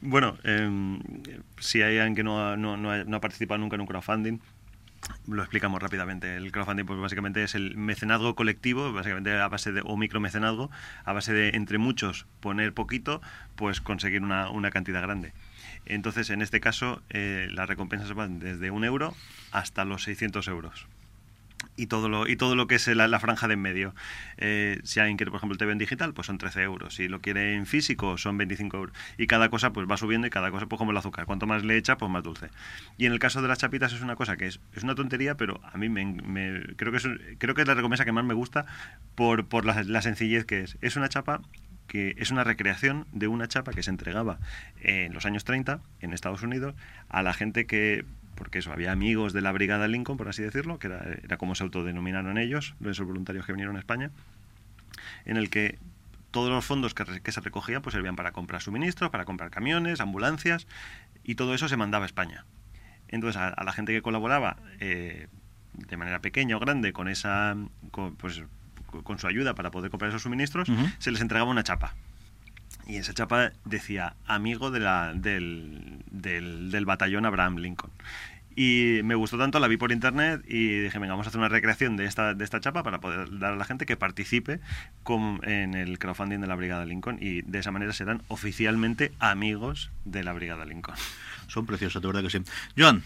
[0.01, 0.99] Bueno, em,
[1.59, 4.39] si hay alguien que no ha, no, no ha participado nunca en un crowdfunding,
[5.27, 6.35] lo explicamos rápidamente.
[6.35, 10.69] El crowdfunding, pues básicamente es el mecenazgo colectivo, básicamente a base de, o micromecenazgo,
[11.03, 13.21] a base de entre muchos poner poquito,
[13.55, 15.33] pues conseguir una, una cantidad grande.
[15.85, 19.15] Entonces, en este caso, eh, las recompensas van desde un euro
[19.51, 20.87] hasta los 600 euros
[21.75, 23.95] y todo lo y todo lo que es la, franja de en medio.
[24.37, 26.95] Eh, si alguien quiere, por ejemplo, el TV en digital, pues son 13 euros.
[26.95, 28.95] Si lo quiere en físico, son 25 euros.
[29.17, 31.25] Y cada cosa pues va subiendo y cada cosa pues como el azúcar.
[31.25, 32.49] Cuanto más le echa, pues más dulce.
[32.97, 35.37] Y en el caso de las chapitas es una cosa que es, es una tontería,
[35.37, 38.33] pero a mí me, creo, que es, creo que es la recompensa que más me
[38.33, 38.65] gusta
[39.15, 40.77] por, por la, la sencillez que es.
[40.81, 41.41] Es una chapa
[41.87, 44.39] que es una recreación de una chapa que se entregaba
[44.81, 46.75] en los años 30 en Estados Unidos
[47.07, 48.03] a la gente que
[48.37, 51.55] porque eso, había amigos de la Brigada Lincoln, por así decirlo, que era, era como
[51.55, 54.11] se autodenominaron ellos, esos voluntarios que vinieron a España,
[55.25, 55.77] en el que
[56.31, 60.67] todos los fondos que, se recogían pues servían para comprar suministros, para comprar camiones, ambulancias,
[61.23, 62.45] y todo eso se mandaba a España.
[63.07, 65.27] Entonces, a, a la gente que colaboraba eh,
[65.73, 67.55] de manera pequeña o grande con esa
[67.91, 68.43] con, pues,
[69.03, 71.95] con su ayuda para poder comprar esos suministros, se les entregaba una chapa.
[72.87, 77.91] Y esa chapa decía amigo de la, del, del, del batallón Abraham Lincoln.
[78.55, 81.47] Y me gustó tanto, la vi por internet y dije, venga, vamos a hacer una
[81.49, 84.59] recreación de esta, de esta chapa para poder dar a la gente que participe
[85.03, 89.91] con- en el crowdfunding de la Brigada Lincoln y de esa manera serán oficialmente amigos
[90.05, 90.95] de la Brigada Lincoln.
[91.47, 92.39] Son preciosos, de verdad que sí.
[92.75, 93.03] Joan,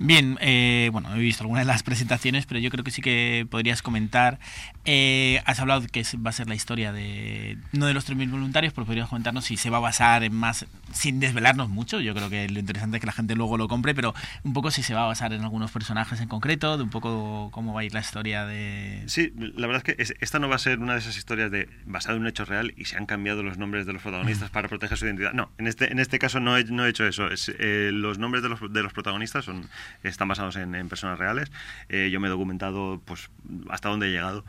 [0.00, 3.46] Bien, eh, bueno, he visto algunas de las presentaciones, pero yo creo que sí que
[3.50, 4.38] podrías comentar.
[4.84, 8.72] eh, has hablado que va a ser la historia de no de los 3.000 voluntarios,
[8.72, 12.00] pero podrías comentarnos si se va a basar en más, sin desvelarnos mucho.
[12.00, 14.70] Yo creo que lo interesante es que la gente luego lo compre, pero un poco
[14.70, 17.80] si se va a basar en algunos personajes en concreto, de un poco cómo va
[17.80, 19.02] a ir la historia de.
[19.06, 21.50] Sí, la verdad es que es- esta no va a ser una de esas historias
[21.50, 24.48] de basada en un hecho real y se han cambiado los nombres de los protagonistas
[24.50, 25.32] para proteger su identidad.
[25.34, 27.28] No, en este, en este caso no he, no he hecho eso.
[27.30, 29.68] Es, eh, los nombres de los, de los protagonistas son,
[30.02, 31.50] están basados en, en personas reales.
[31.88, 33.30] Eh, yo me he documentado pues
[33.68, 34.44] hasta dónde he llegado.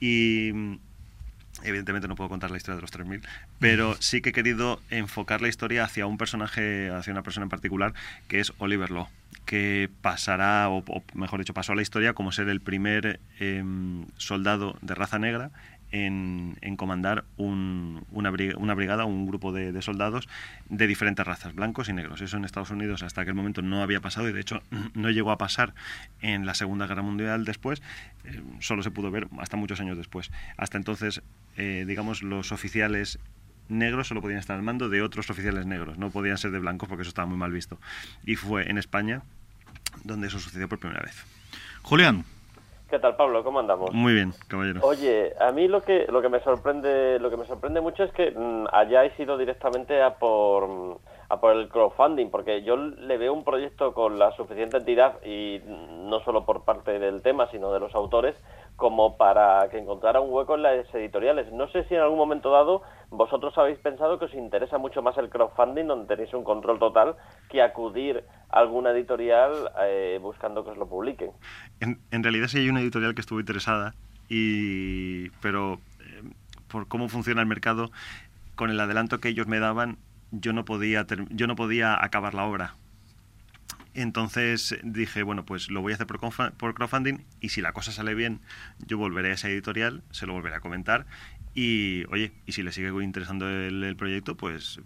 [0.00, 0.76] Y mm,
[1.64, 3.22] evidentemente no puedo contar la historia de los 3000,
[3.58, 7.50] pero sí que he querido enfocar la historia hacia un personaje, hacia una persona en
[7.50, 7.94] particular,
[8.28, 9.08] que es Oliver Law,
[9.44, 14.06] que pasará, o, o mejor dicho, pasó a la historia como ser el primer em,
[14.16, 15.50] soldado de raza negra
[15.92, 20.28] en, comandar un- una, bri- una brigada, un grupo de, de soldados
[20.68, 22.20] de diferentes razas, blancos y negros.
[22.22, 24.62] Eso en Estados Unidos hasta aquel momento no había pasado y de hecho
[24.94, 25.74] no llegó a pasar
[26.22, 27.82] en la Segunda Guerra Mundial después,
[28.24, 30.30] eh, solo se pudo ver hasta muchos años después.
[30.56, 31.22] Hasta entonces,
[31.56, 33.18] eh, digamos, los oficiales
[33.68, 36.88] negros solo podían estar al mando de otros oficiales negros, no podían ser de blancos
[36.88, 37.78] porque eso estaba muy mal visto.
[38.24, 39.22] Y fue en España
[40.04, 41.22] donde eso sucedió por primera vez.
[41.82, 42.24] Julián.
[42.92, 43.42] ¿Qué tal, Pablo?
[43.42, 43.90] ¿Cómo andamos?
[43.94, 44.82] Muy bien, caballero.
[44.82, 48.12] Oye, a mí lo que lo que me sorprende lo que me sorprende mucho es
[48.12, 50.98] que mm, hayáis ido directamente a por
[51.30, 55.62] a por el crowdfunding, porque yo le veo un proyecto con la suficiente entidad y
[55.66, 58.36] no solo por parte del tema, sino de los autores,
[58.76, 61.52] como para que encontrara un hueco en las editoriales.
[61.52, 65.16] No sé si en algún momento dado vosotros habéis pensado que os interesa mucho más
[65.18, 67.16] el crowdfunding, donde tenéis un control total,
[67.50, 71.30] que acudir a alguna editorial eh, buscando que os lo publiquen.
[71.80, 73.94] En, en realidad sí hay una editorial que estuvo interesada,
[74.28, 76.22] y, pero eh,
[76.68, 77.90] por cómo funciona el mercado,
[78.56, 79.98] con el adelanto que ellos me daban,
[80.30, 82.74] yo no podía, yo no podía acabar la obra.
[83.94, 86.18] Entonces dije, bueno, pues lo voy a hacer por,
[86.54, 88.40] por crowdfunding y si la cosa sale bien,
[88.86, 91.06] yo volveré a esa editorial, se lo volveré a comentar
[91.54, 94.80] y, oye, y si le sigue interesando el, proyecto, pues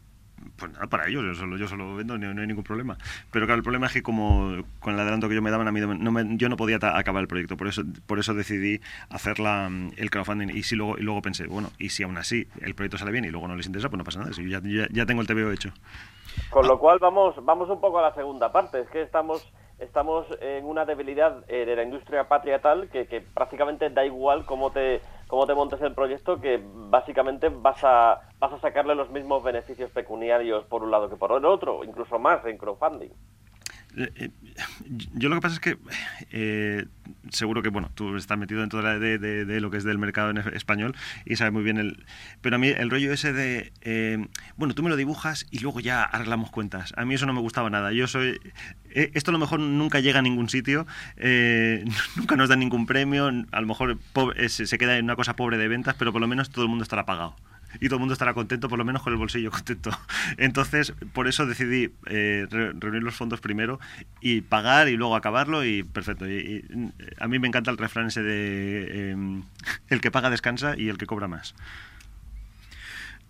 [0.57, 2.99] pues nada, para ellos, yo solo, yo solo vendo, no, no hay ningún problema.
[3.31, 5.73] Pero claro, el problema es que como con el adelanto que yo me daban a
[5.73, 9.39] mí, no me- yo no podía acabar el proyecto, por eso, por eso decidí hacer
[9.39, 10.49] la, el crowdfunding.
[10.55, 13.25] Y, si luego, y luego pensé, bueno, y si aún así el proyecto sale bien
[13.25, 15.27] y luego no les interesa, pues no pasa nada, si ya, ya, ya tengo el
[15.27, 15.73] TVO hecho.
[16.51, 18.81] Con lo cual vamos, vamos un poco a la segunda parte.
[18.81, 23.21] Es que estamos, estamos en una debilidad eh, de la industria patria tal que, que
[23.21, 28.53] prácticamente da igual cómo te, cómo te montes el proyecto, que básicamente vas a, vas
[28.53, 32.45] a sacarle los mismos beneficios pecuniarios por un lado que por el otro, incluso más
[32.47, 33.11] en crowdfunding.
[33.97, 34.31] Eh, eh,
[35.15, 35.79] Yo lo que pasa es que
[36.31, 36.85] eh,
[37.31, 40.31] seguro que bueno tú estás metido dentro de, de- de- lo que es del mercado
[40.31, 42.05] en español y sabes muy bien el
[42.43, 46.03] pero a mí el rollo ese de bueno tú me lo dibujas y luego ya
[46.03, 46.93] arreglamos cuentas.
[46.97, 47.93] A mí eso no me gustaba nada.
[47.93, 48.39] Yo soy
[48.91, 50.87] esto a lo mejor nunca llega a ningún sitio
[52.17, 55.37] nunca nos dan ningún premio a lo mejor po- se se queda en una cosa
[55.37, 57.35] pobre de ventas pero por lo menos todo el mundo estará pagado
[57.81, 59.91] y todo el mundo estará contento, por lo menos con el bolsillo contento.
[60.37, 63.79] Entonces, por eso decidí eh, re- reunir los fondos primero
[64.21, 66.29] y pagar y luego acabarlo y perfecto.
[66.29, 66.65] Y,
[67.19, 69.43] a mí me encanta el refrán ese de em,
[69.89, 71.55] el que paga descansa y el que cobra más.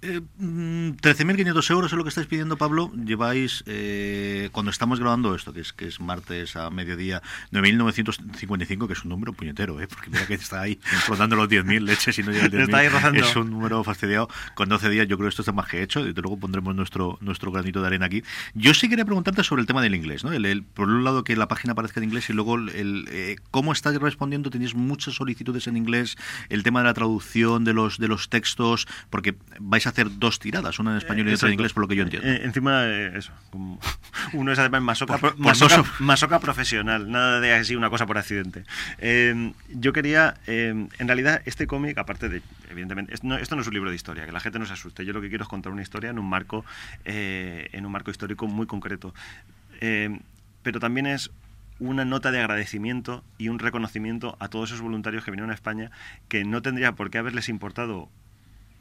[0.06, 2.92] Eh, 13.500 mm, euros es lo que estáis pidiendo, Pablo.
[2.94, 8.92] Lleváis, eh, cuando estamos grabando esto, que es que es martes a mediodía, 9.955, que
[8.92, 9.88] es un número puñetero, ¿eh?
[9.88, 13.16] porque mira que está ahí rotando los 10.000 leches y no llega al 10.000.
[13.16, 14.28] Es un número fastidiado.
[14.54, 16.06] Con 12 días yo creo que esto está más que hecho.
[16.06, 18.22] Y luego pondremos nuestro, nuestro granito de arena aquí.
[18.54, 20.22] Yo sí quería preguntarte sobre el tema del inglés.
[20.22, 20.32] ¿no?
[20.32, 23.72] El, por un lado, que la página aparezca en inglés y luego el, eh, cómo
[23.72, 24.50] estás respondiendo.
[24.50, 26.16] Tenéis muchas solicitudes en inglés.
[26.48, 30.38] El tema de la traducción de los, de los textos, porque vais a hacer dos
[30.38, 32.28] tiradas, una en español y otra en inglés, por lo que yo entiendo.
[32.28, 33.32] Eh, encima, eh, eso.
[34.34, 35.18] uno es además masoca,
[35.98, 38.64] masoca, profesional, nada de así una cosa por accidente.
[38.98, 43.74] Em, yo quería, em, en realidad, este cómic, aparte de, evidentemente, esto no, es un
[43.74, 45.04] libro de historia, que la gente no se asuste.
[45.04, 46.64] Yo lo que quiero es contar una historia en un marco,
[47.04, 49.14] eh, en un marco histórico muy concreto.
[49.80, 50.20] Em,
[50.62, 51.30] pero también es
[51.78, 55.90] una nota de agradecimiento y un reconocimiento a todos esos voluntarios que vinieron a España
[56.28, 58.08] que no tendría por qué haberles importado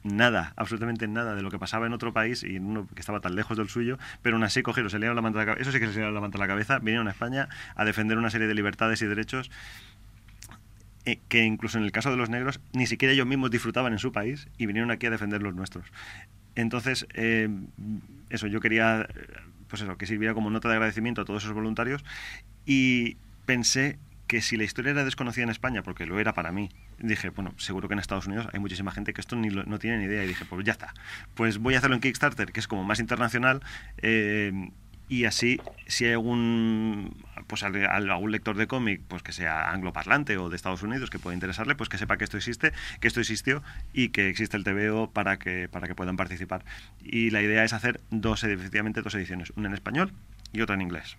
[0.06, 3.20] nada, absolutamente nada de lo que pasaba en otro país y en uno que estaba
[3.20, 5.80] tan lejos del suyo, pero aún así cogieron, se la manta la cabeza, eso sí
[5.80, 9.02] que se la manta la cabeza, vinieron a España a defender una serie de libertades
[9.02, 9.50] y derechos
[11.06, 14.00] eh, que incluso en el caso de los negros ni siquiera ellos mismos disfrutaban en
[14.00, 15.86] su país y vinieron aquí a defender los nuestros.
[16.56, 17.50] Entonces, eh,
[18.30, 19.08] eso, yo quería,
[19.68, 22.06] pues eso, que sirviera como nota de agradecimiento a todos esos voluntarios
[22.66, 26.70] y pensé que si la historia era desconocida en España, porque lo era para mí,
[27.00, 29.98] dije, bueno, seguro que en Estados Unidos hay muchísima gente que esto ni no tiene
[29.98, 30.24] ni idea.
[30.24, 30.94] Y dije, pues ya está.
[31.34, 33.62] Pues voy a hacerlo en Kickstarter, que es como más internacional.
[34.02, 34.70] Eh,
[35.08, 37.16] y así, si hay algún,
[37.48, 41.36] pues algún lector de cómic, pues que sea angloparlante o de Estados Unidos, que pueda
[41.36, 43.62] interesarle, pues que sepa que esto existe, que esto existió
[43.94, 46.64] y que existe el TVO para que, para que puedan participar.
[47.04, 50.12] Y la idea es hacer dos, efectivamente, dos ediciones, una en español
[50.54, 51.18] y otra en inglés.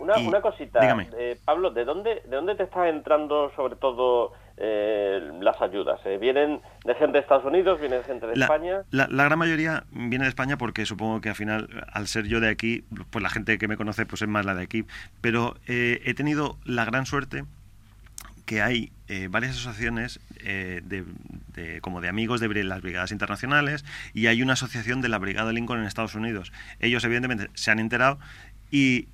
[0.00, 0.80] Una, una cosita,
[1.16, 6.00] eh, Pablo, ¿de dónde, ¿de dónde te estás entrando sobre todo eh, las ayudas?
[6.04, 7.78] Eh, ¿Vienen de gente de Estados Unidos?
[7.78, 8.82] ¿Vienen de gente de España?
[8.90, 12.48] La, gran mayoría viene de España porque supongo que al final, al ser yo de
[12.48, 14.86] aquí, pues la gente que me conoce pues es más la de aquí.
[15.20, 17.44] Pero he tenido la gran suerte
[18.46, 18.92] que hay
[19.28, 21.04] varias asociaciones de,
[21.82, 25.80] como de amigos de las brigadas internacionales y hay una asociación de la Brigada Lincoln
[25.80, 26.52] en Estados Unidos.
[26.80, 28.18] Ellos evidentemente se han enterado
[28.70, 29.06] y,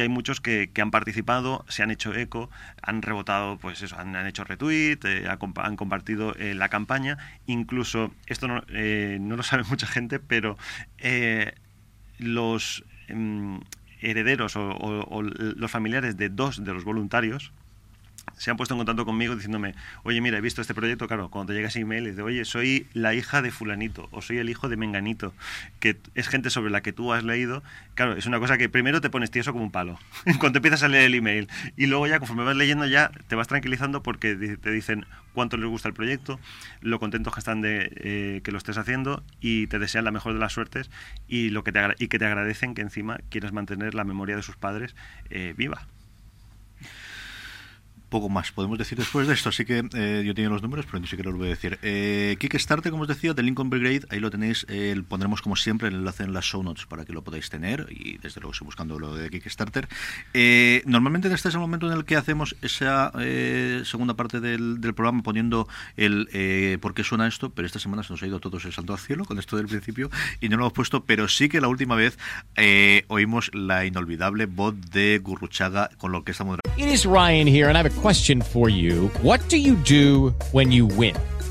[0.00, 2.50] hay muchos que, que, han participado, se han hecho eco,
[2.82, 7.16] han rebotado, pues eso, han, hecho retweet, eh, han compartido eh, la campaña.
[7.46, 10.56] Incluso, esto no, eh, no, lo sabe mucha gente, pero
[12.18, 13.60] los em,
[14.00, 17.52] herederos o, los familiares de dos de los voluntarios
[18.36, 21.52] se han puesto en contacto conmigo diciéndome, oye, mira, he visto este proyecto, claro, cuando
[21.52, 24.68] te llega ese email, dice, oye, soy la hija de fulanito o soy el hijo
[24.68, 25.34] de menganito,
[25.80, 27.62] que es gente sobre la que tú has leído.
[27.94, 29.98] Claro, es una cosa que primero te pones tieso como un palo
[30.40, 33.48] cuando empiezas a leer el email y luego ya conforme vas leyendo ya te vas
[33.48, 36.40] tranquilizando porque te dicen cuánto les gusta el proyecto,
[36.80, 40.34] lo contentos que están de eh, que lo estés haciendo y te desean la mejor
[40.34, 40.90] de las suertes
[41.28, 44.42] y, lo que te, y que te agradecen que encima quieras mantener la memoria de
[44.42, 44.94] sus padres
[45.30, 45.86] eh, viva
[48.08, 49.48] poco más podemos decir después de esto.
[49.48, 51.78] Así que eh, yo tengo los números, pero ni siquiera lo voy a decir.
[51.82, 54.66] Eh, Kickstarter, como os decía, de Lincoln Brigade, ahí lo tenéis.
[54.68, 57.86] Eh, pondremos, como siempre, el enlace en las show notes para que lo podáis tener.
[57.90, 59.88] Y desde luego, estoy buscando lo de Kickstarter.
[60.34, 63.12] Eh, normalmente, este es el momento en el que hacemos esa
[63.84, 67.50] segunda parte del, programa poniendo el por qué suena esto.
[67.50, 69.66] Pero esta semana se nos ha ido todos el santo al cielo con esto del
[69.66, 71.04] principio y no lo hemos puesto.
[71.04, 72.18] Pero sí que la última vez
[73.08, 76.58] oímos la inolvidable voz de Gurruchaga con lo que estamos.
[76.76, 79.08] It is Ryan here, and a question for you.
[79.22, 81.16] What do you do when you win?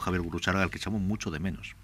[0.00, 1.76] Javier Guruchaga, al que echamos mucho de menos.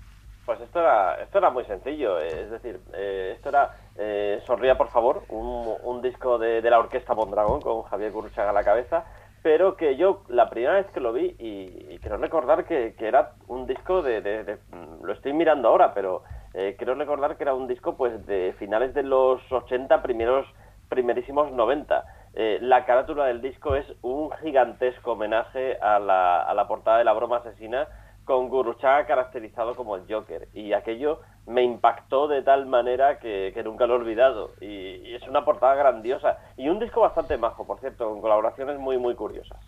[0.44, 4.76] Pues esto era, esto era muy sencillo, eh, es decir, eh, esto era eh, Sonría
[4.76, 9.04] por favor, un, disco de, la orquesta Mondragón con Javier Gurruchaga a la cabeza,
[9.42, 13.66] pero que yo la primera vez que lo vi, y, quiero recordar que, era un
[13.66, 14.58] disco de,
[15.02, 19.02] Lo estoy mirando ahora, pero quiero recordar que era un disco pues de finales de
[19.02, 20.46] los 80, primeros,
[20.90, 22.04] primerísimos 90.
[22.36, 27.36] Eh, la carátula del disco es un gigantesco homenaje a la, portada de la broma
[27.36, 27.86] asesina
[28.24, 30.48] con Guruchaga caracterizado como el Joker.
[30.52, 34.50] Y aquello me impactó de tal manera que, nunca lo he olvidado.
[34.60, 36.38] Y, y, es una portada grandiosa.
[36.56, 39.58] Y un disco bastante majo, por cierto, con colaboraciones muy, muy curiosas.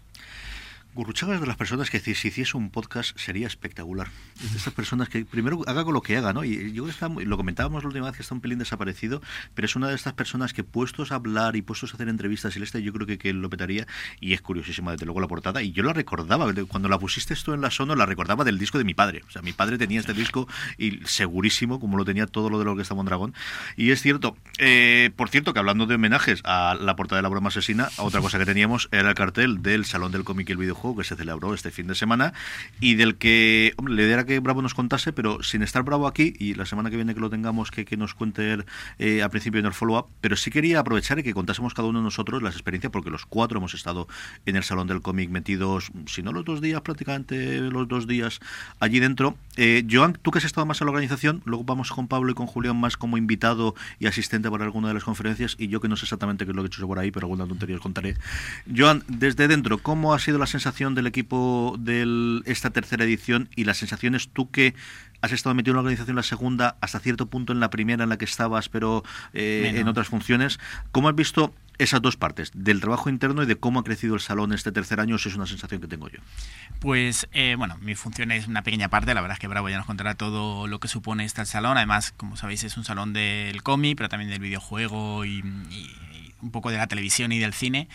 [0.96, 4.08] Gurruchaga es de las personas que si, hiciese un podcast sería espectacular.
[4.42, 6.42] Es de esas personas que primero haga con lo que haga, ¿no?
[6.42, 9.20] Y yo está, lo comentábamos la última vez que está un pelín desaparecido,
[9.54, 12.56] pero es una de estas personas que puestos a hablar y puestos a hacer entrevistas
[12.56, 13.86] y este yo creo que, que lo petaría
[14.20, 17.52] y es curiosísima desde luego la portada y yo la recordaba, cuando la pusiste esto
[17.52, 19.22] en la Sono la recordaba del disco de mi padre.
[19.28, 22.64] O sea, mi padre tenía este disco y segurísimo, como lo tenía todo lo de
[22.64, 23.34] lo que estaba en Dragón.
[23.76, 27.28] Y es cierto, eh, por cierto, que hablando de homenajes a la portada de la
[27.28, 30.58] broma asesina, otra cosa que teníamos era el cartel del Salón del Cómic y el
[30.58, 32.34] Videojuego que se celebró este fin de semana
[32.80, 36.34] y del que hombre, le diera que Bravo nos contase, pero sin estar Bravo aquí
[36.38, 38.58] y la semana que viene que lo tengamos que, que nos cuente
[38.98, 42.00] eh, al principio en el follow-up, pero sí quería aprovechar y que contásemos cada uno
[42.00, 44.08] de nosotros las experiencias, porque los cuatro hemos estado
[44.44, 48.40] en el Salón del Cómic metidos, si no los dos días, prácticamente los dos días
[48.80, 49.36] allí dentro.
[49.56, 52.34] Eh, Joan, tú que has estado más en la organización, luego vamos con Pablo y
[52.34, 55.88] con Julián más como invitado y asistente para alguna de las conferencias, y yo que
[55.88, 57.82] no sé exactamente qué es lo que he hecho por ahí, pero alguna tontería os
[57.82, 58.16] contaré.
[58.74, 63.64] Joan, desde dentro, ¿cómo ha sido la sensación del equipo de esta tercera edición y
[63.64, 64.74] las sensaciones tú que
[65.22, 68.10] has estado metido en la organización la segunda, hasta cierto punto en la primera en
[68.10, 70.60] la que estabas, pero eh, en otras funciones.
[70.92, 74.20] ¿Cómo has visto esas dos partes, del trabajo interno y de cómo ha crecido el
[74.20, 75.16] salón este tercer año?
[75.16, 76.18] Eso es una sensación que tengo yo.
[76.80, 79.14] Pues, eh, bueno, mi función es una pequeña parte.
[79.14, 81.78] La verdad es que Bravo ya nos contará todo lo que supone este salón.
[81.78, 85.42] Además, como sabéis, es un salón del cómic, pero también del videojuego y
[86.42, 87.88] un poco de la televisión y del cine.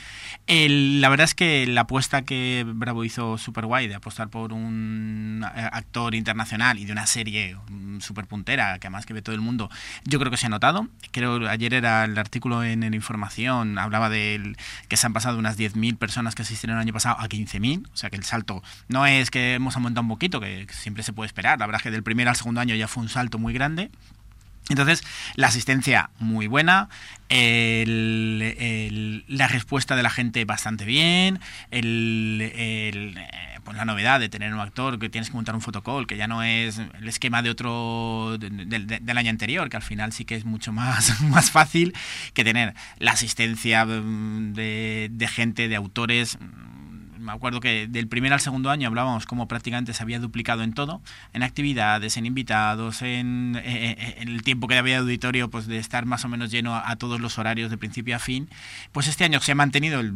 [0.47, 5.43] la verdad es que la apuesta que Bravo hizo super guay de apostar por un
[5.43, 7.58] actor internacional y de una serie
[7.99, 9.69] super puntera, que además que ve todo el mundo,
[10.06, 10.88] yo creo que se ha notado.
[11.12, 14.56] Creo ayer era el artículo en el Información, hablaba de
[14.88, 17.97] que se han pasado unas 10.000 personas que asistieron el año pasado a 15.000, o
[17.97, 21.27] sea que el salto no es que hemos aumentado un poquito, que siempre se puede
[21.27, 21.60] esperar.
[21.60, 23.89] La verdad es que del primer al segundo año ya fue un salto muy grande.
[24.69, 25.04] Entonces,
[25.36, 26.88] la asistencia muy buena,
[27.30, 27.88] la
[29.47, 31.39] respuesta de la gente bastante bien,
[31.71, 33.13] eh,
[33.63, 36.28] pues la novedad de tener un actor que tienes que montar un fotocall, que ya
[36.28, 40.45] no es el esquema de otro del año anterior, que al final sí que es
[40.45, 41.93] mucho más, más fácil
[42.34, 46.38] que tener la asistencia mm, de gente, de autores
[47.21, 50.73] me acuerdo que del primer al segundo año hablábamos como prácticamente se había duplicado en
[50.73, 51.01] todo,
[51.34, 55.77] en actividades, en invitados, en, eh, eh, el tiempo que había de auditorio, pues de
[55.77, 58.49] estar más o menos lleno a, todos los horarios de principio a fin.
[58.91, 60.13] Pues este año se ha mantenido el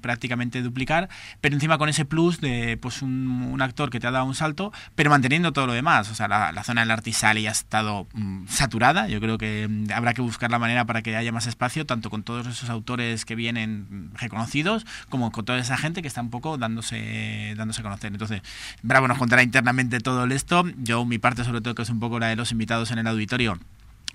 [0.00, 1.08] prácticamente duplicar,
[1.40, 4.72] pero encima con ese plus de pues un, actor que te ha dado un salto,
[4.94, 6.10] pero manteniendo todo lo demás.
[6.10, 9.08] O sea, la, zona del Artisali ha estado mm, saturada.
[9.08, 12.10] Yo creo que mm, habrá que buscar la manera para que haya más espacio, tanto
[12.10, 16.30] con todos esos autores que vienen reconocidos, como con toda esa gente que está un
[16.30, 18.12] poco dándose, dándose a conocer.
[18.12, 18.42] Entonces,
[18.82, 20.64] Bravo nos contará internamente todo esto.
[20.78, 23.06] Yo, mi parte, sobre todo, que es un poco la de los invitados en el
[23.06, 23.58] auditorio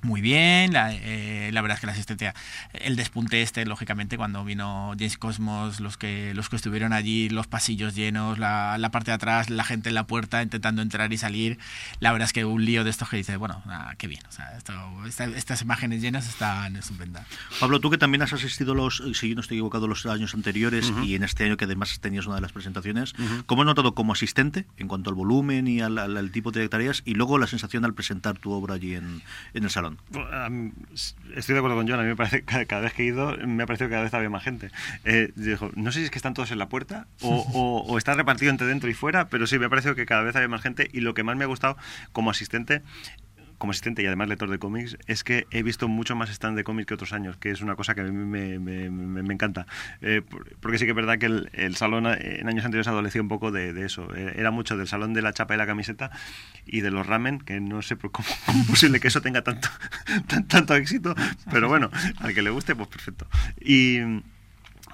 [0.02, 2.34] muy bien, la, eh, la, verdad es que la asistencia,
[2.74, 7.48] el despunte este, lógicamente, cuando vino James Cosmos, los que, los que estuvieron allí, los
[7.48, 11.18] pasillos llenos, la, la, parte de atrás, la gente en la puerta intentando entrar y
[11.18, 11.60] salir,
[12.00, 14.32] la verdad es que un lío de estos que dices, bueno, ah, qué bien, o
[14.32, 14.58] sea,
[15.36, 17.26] estas imágenes llenas están estupendas.
[17.60, 20.92] Pablo, tú que también has asistido los, si yo no estoy equivocado, los años anteriores
[21.04, 23.14] y en este año que además tenías una de las presentaciones,
[23.46, 27.02] ¿cómo has notado como asistente en cuanto al volumen y al, al, tipo de tareas
[27.06, 29.22] y luego la sensación al presentar tu obra allí en,
[29.54, 29.89] en el salón?
[31.36, 33.38] Estoy de acuerdo con John, a mí me parece que cada vez que he ido
[33.46, 34.72] me ha parecido que cada vez había más gente.
[35.06, 38.14] Eh, dijo, no sé si es que están todos en la puerta o, o, está
[38.14, 40.62] repartido entre dentro y fuera, pero sí, me ha parecido que cada vez había más
[40.62, 41.78] gente y lo que más me ha gustado
[42.12, 42.82] como asistente
[43.60, 46.64] como asistente y además lector de cómics, es que he visto mucho más stand de
[46.64, 49.68] cómics que otros años, que es una cosa que a mí me, me, me, encanta.
[50.02, 50.24] Eh,
[50.62, 53.74] porque sí que es verdad que el, salón en años anteriores adolecía un poco de,
[53.74, 54.08] de, eso.
[54.16, 56.10] Eh, era mucho del salón de la chapa y la camiseta
[56.66, 59.70] y de los ramen, que no sé cómo, es posible que eso tenga tanto,
[60.48, 61.14] tanto éxito,
[61.52, 63.28] pero bueno, al que le guste, pues perfecto.
[63.60, 64.00] Y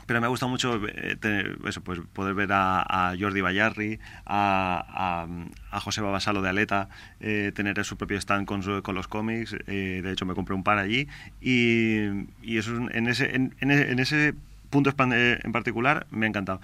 [0.05, 5.27] pero me ha gustado mucho eh, eso, pues poder ver a, Jordi Bayarri, a,
[5.71, 6.89] a, José Babasalo de Aleta,
[7.19, 9.55] eh, tener su propio stand con, con los cómics.
[9.67, 11.07] Eh, de hecho, me compré un par allí.
[11.41, 12.05] Y,
[12.41, 14.35] y eso en ese, en, en ese
[14.69, 16.59] punto en particular me ha encantado.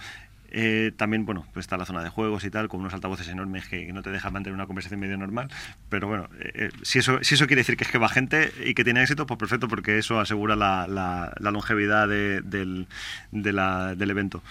[0.52, 3.68] Eh, también, bueno, pues está la zona de juegos y tal, con unos altavoces enormes
[3.68, 5.50] que, no te dejan mantener una conversación medio normal.
[5.90, 8.52] Pero bueno, eh, eh, si, eso, si eso quiere decir que es que va gente
[8.66, 12.88] y que tiene éxito, pues perfecto, porque eso asegura la, la, longevidad del,
[13.32, 14.44] del evento.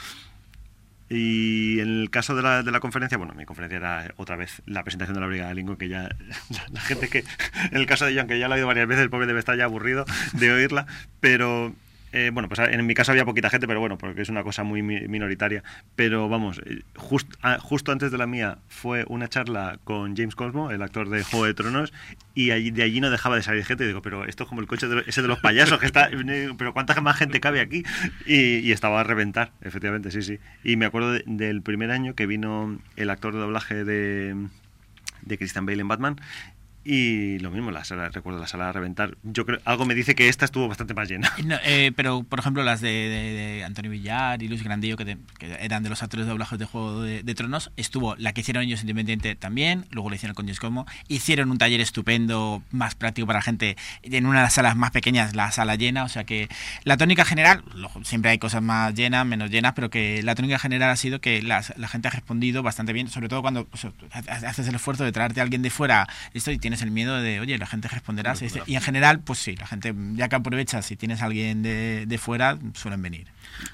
[1.13, 4.63] Y en el caso de la, de la conferencia, bueno, mi conferencia era otra vez
[4.67, 6.09] la presentación de la Brigada de Lincoln, que ya
[6.71, 7.25] la, gente que,
[7.73, 9.41] en el caso de John, que ya la ha oído varias veces, el pobre debe
[9.41, 10.87] estar ya aburrido de oírla,
[11.19, 11.75] pero
[12.13, 14.65] eh, bueno, pues en mi caso había poquita gente, pero bueno, porque es una cosa
[14.65, 15.63] muy minoritaria.
[15.97, 16.83] Pero vamos, eh,
[17.43, 21.23] ah, justo antes de la mía fue una charla con James Cosmo, el actor de
[21.23, 21.93] Juego de Tronos,
[22.35, 23.85] y allí, de allí no dejaba de salir gente.
[23.85, 26.11] Y digo, pero esto es como el coche ese de los payasos, que está.
[26.59, 27.85] Pero ¿cuánta más gente cabe aquí?
[28.27, 30.39] Y, estaba a reventar, efectivamente, sí, sí.
[30.65, 34.49] Y me acuerdo del primer año que vino el actor de doblaje de
[35.23, 36.17] de Christian Bale en Batman
[36.83, 39.17] y lo mismo, la sala, recuerdo la sala a reventar.
[39.23, 41.31] Yo creo, algo me dice que esta estuvo bastante más llena.
[41.63, 45.19] Eh, pero, por ejemplo, las de, Antonio Villar y Luis Grandillo, que,
[45.61, 48.81] eran de los actores de doblajes de Juego de, Tronos, estuvo la que hicieron ellos
[48.81, 50.87] independientemente también, luego lo hicieron con James Como.
[51.09, 54.91] Hicieron un taller estupendo, más práctico para la gente, en una de las salas más
[54.91, 56.05] pequeñas, la sala llena.
[56.05, 56.49] O sea que
[56.85, 57.63] la tónica general,
[58.05, 61.43] siempre hay cosas más llenas, menos llenas, pero que la tónica general ha sido que
[61.43, 65.41] la, gente ha respondido bastante bien, sobre todo cuando pues, haces el esfuerzo de traerte
[65.41, 68.35] a alguien de fuera esto y tienes el miedo de, oye, la gente responderá.
[68.67, 72.07] y en general, pues sí, la gente, ya que aprovecha, si tienes a alguien de,
[72.07, 73.27] de fuera, suelen venir.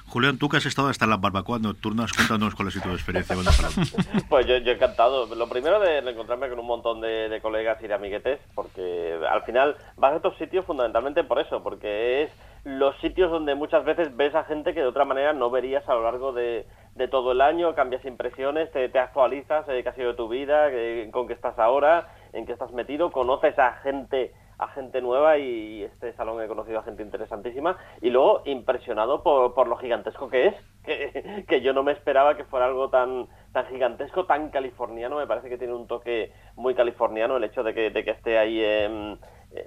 [0.06, 2.92] Julián, tú que has estado hasta en las barbacoas nocturnas, cuéntanos cuál ha sido tu
[2.92, 3.36] experiencia
[4.30, 5.26] Pues yo, yo encantado.
[5.34, 9.76] Lo primero de encontrarme con un montón de, colegas y de amiguetes, porque al final
[9.98, 12.30] vas a estos sitios fundamentalmente por eso, porque es
[12.64, 15.94] los sitios donde muchas veces ves a gente que de otra manera no verías a
[15.94, 16.66] lo largo de,
[17.10, 20.70] todo el año, cambias impresiones, te, actualizas, eh, qué ha sido tu vida,
[21.12, 25.82] con qué estás ahora, en qué estás metido, conoces a gente a gente nueva y
[25.82, 30.54] este salón he conocido a gente interesantísima y luego impresionado por, lo gigantesco que es,
[31.46, 35.50] que, yo no me esperaba que fuera algo tan, tan gigantesco, tan californiano, me parece
[35.50, 39.18] que tiene un toque muy californiano el hecho de que, de que esté ahí en,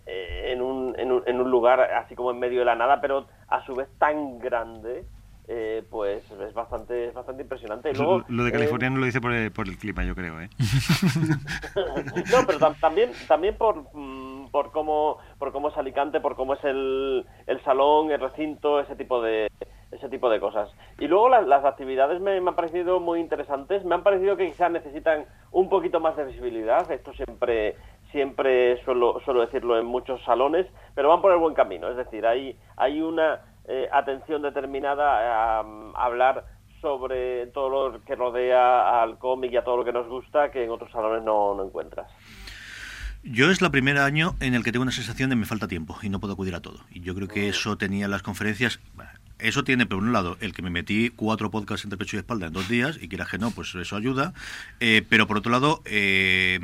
[0.07, 3.27] en, un, en, un, en un lugar así como en medio de la nada, pero
[3.47, 5.05] a su vez tan grande
[5.51, 7.91] eh, pues es bastante bastante impresionante.
[7.93, 10.49] Luego, lo, de California no lo dice por el, por el clima, yo creo, ¿eh?
[12.31, 16.63] no, pero también también por, mm, por cómo por cómo es Alicante, por cómo es
[16.63, 19.49] el, el salón, el recinto, ese tipo de
[19.91, 20.69] ese tipo de cosas.
[20.99, 23.83] Y luego las, las actividades me, me, han parecido muy interesantes.
[23.83, 26.91] Me han parecido que quizás necesitan un poquito más de visibilidad.
[26.91, 27.75] Esto siempre
[28.11, 31.89] siempre suelo, suelo decirlo en muchos salones, pero van por el buen camino.
[31.89, 33.39] Es decir, hay, hay una
[33.69, 35.63] eh, atención determinada a,
[35.93, 36.45] hablar
[36.81, 40.63] sobre todo lo que rodea al cómic y a todo lo que nos gusta que
[40.63, 42.11] en otros salones no, no encuentras.
[43.21, 45.97] Yo es la primera año en el que tengo una sensación de me falta tiempo
[46.01, 46.79] y no puedo acudir a todo.
[46.89, 48.79] Y yo creo que eso tenía las conferencias.
[49.39, 52.47] Eso tiene, por un lado, el que me metí cuatro podcasts entre pecho y espalda
[52.47, 54.33] en dos días, y quieras que no, pues eso ayuda.
[54.81, 56.59] Eh, pero por otro lado, eh,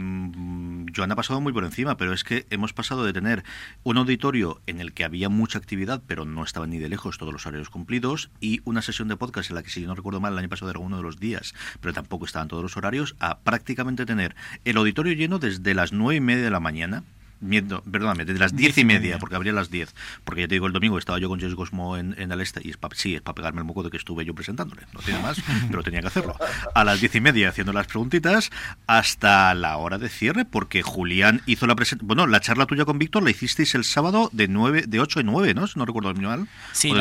[0.93, 3.43] Joan ha pasado muy por encima, pero es que hemos pasado de tener
[3.84, 7.32] un auditorio en el que había mucha actividad, pero no estaban ni de lejos todos
[7.32, 10.34] los horarios cumplidos, y una sesión de podcast en la que, si no recuerdo mal,
[10.34, 13.39] el año pasado era uno de los días, pero tampoco estaban todos los horarios, a
[13.39, 17.03] prácticamente tener el auditorio lleno desde las nueve y media de la mañana
[17.40, 20.74] perdóname, desde las diez y media, porque habría las diez, porque ya te digo, el
[20.74, 23.36] domingo estaba yo con James Cosmo en, en el este, y es sí, es para
[23.36, 25.38] pegarme el moco de que estuve yo presentándole, no tiene más,
[25.70, 26.36] pero tenía que hacerlo.
[26.74, 28.52] A las diez y media haciendo las preguntitas,
[28.88, 33.00] hasta la hora de cierre, porque Julián hizo la presentación, bueno, la charla tuya con
[33.00, 35.66] Víctor la hicisteis el sábado de nueve, de 8 a 9, ¿no?
[35.76, 36.48] no recuerdo mal.
[36.72, 37.00] Sí, de,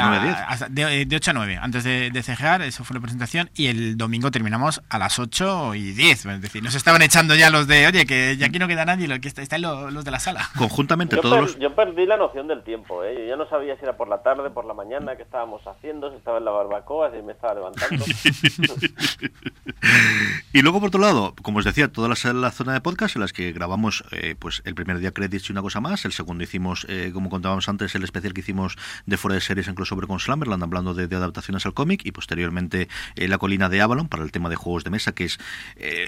[0.71, 3.97] de, de, 8 a 9, antes de, de cejar, eso fue la presentación, y el
[3.97, 7.87] domingo terminamos a las 8 y 10, es decir, nos estaban echando ya los de,
[7.87, 10.34] oye, que ya aquí no queda nadie, que está, están los de la sala.
[10.59, 13.15] Conjuntamente yo todos Yo perdí la noción del tiempo, ¿eh?
[13.19, 16.11] Yo ya no sabía si era por la tarde, por la mañana, qué estábamos haciendo,
[16.11, 18.05] si estaba en la barbacoa, si me estaba levantando.
[20.53, 23.33] y luego, por otro lado, como os decía, toda la, zona de podcast en las
[23.33, 26.87] que grabamos eh, pues el primer día credits y una cosa más, el segundo hicimos,
[26.89, 28.77] eh, como contábamos antes, el especial que hicimos
[29.07, 32.89] de fuera de series en crossover con Slammerland, hablando de, adaptaciones al cómic, y posteriormente
[33.17, 35.39] eh, La colina de Avalon, para el tema de juegos de mesa, que es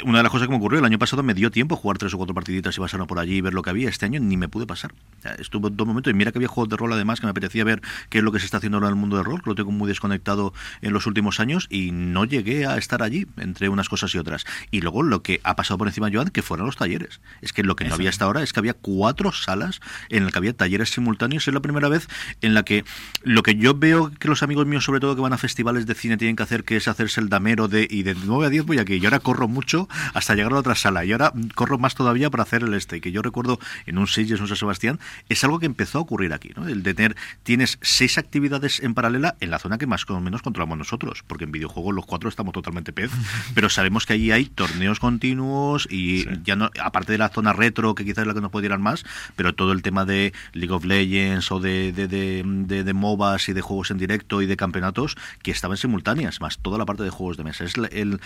[0.05, 0.79] una de las cosas que me ocurrió.
[0.79, 3.37] El año pasado me dio tiempo jugar tres o cuatro partiditas y pasarlo por allí
[3.37, 3.89] y ver lo que había.
[3.89, 4.92] Este año ni me pude pasar.
[5.38, 7.82] Estuve dos momentos y mira que había juegos de rol además que me apetecía ver
[8.11, 9.54] qué es lo que se está haciendo ahora en el mundo del rol, que lo
[9.54, 10.52] tengo muy desconectado
[10.82, 14.44] en los últimos años y no llegué a estar allí entre unas cosas y otras.
[14.70, 17.20] Y luego lo que ha pasado por encima, Joan, que fueron los talleres.
[17.40, 20.32] Es que lo que no había hasta ahora es que había cuatro salas en las
[20.32, 21.48] que había talleres simultáneos.
[21.48, 22.09] Es la primera vez
[22.40, 22.84] en la que
[23.22, 25.94] lo que yo veo que los amigos míos, sobre todo que van a festivales de
[25.94, 28.66] cine, tienen que hacer, que es hacerse el damero de y de 9 a 10
[28.66, 28.94] voy aquí.
[28.94, 31.04] Y ahora corro mucho hasta llegar a la otra sala.
[31.04, 33.00] Y ahora corro más todavía para hacer el este.
[33.00, 35.99] Que yo recuerdo en en un Sitges, en un San Sebastián, es algo que empezó
[35.99, 36.68] a ocurrir aquí, ¿no?
[36.68, 40.42] El de tener, tienes seis actividades en paralela en la zona que más o menos
[40.42, 43.11] controlamos nosotros, porque en videojuegos los cuatro estamos totalmente pez,
[43.55, 47.94] pero sabemos que allí hay torneos continuos y ya no, aparte de la zona retro,
[47.94, 49.05] que quizás es la que nos puede más,
[49.36, 53.49] pero todo el tema de League of Legends o de, de, de, de, de MOBAs
[53.49, 57.05] y de juegos en directo y de campeonatos que estaban simultáneas, más toda la parte
[57.05, 57.64] de juegos de mesa.
[57.64, 58.20] Es el,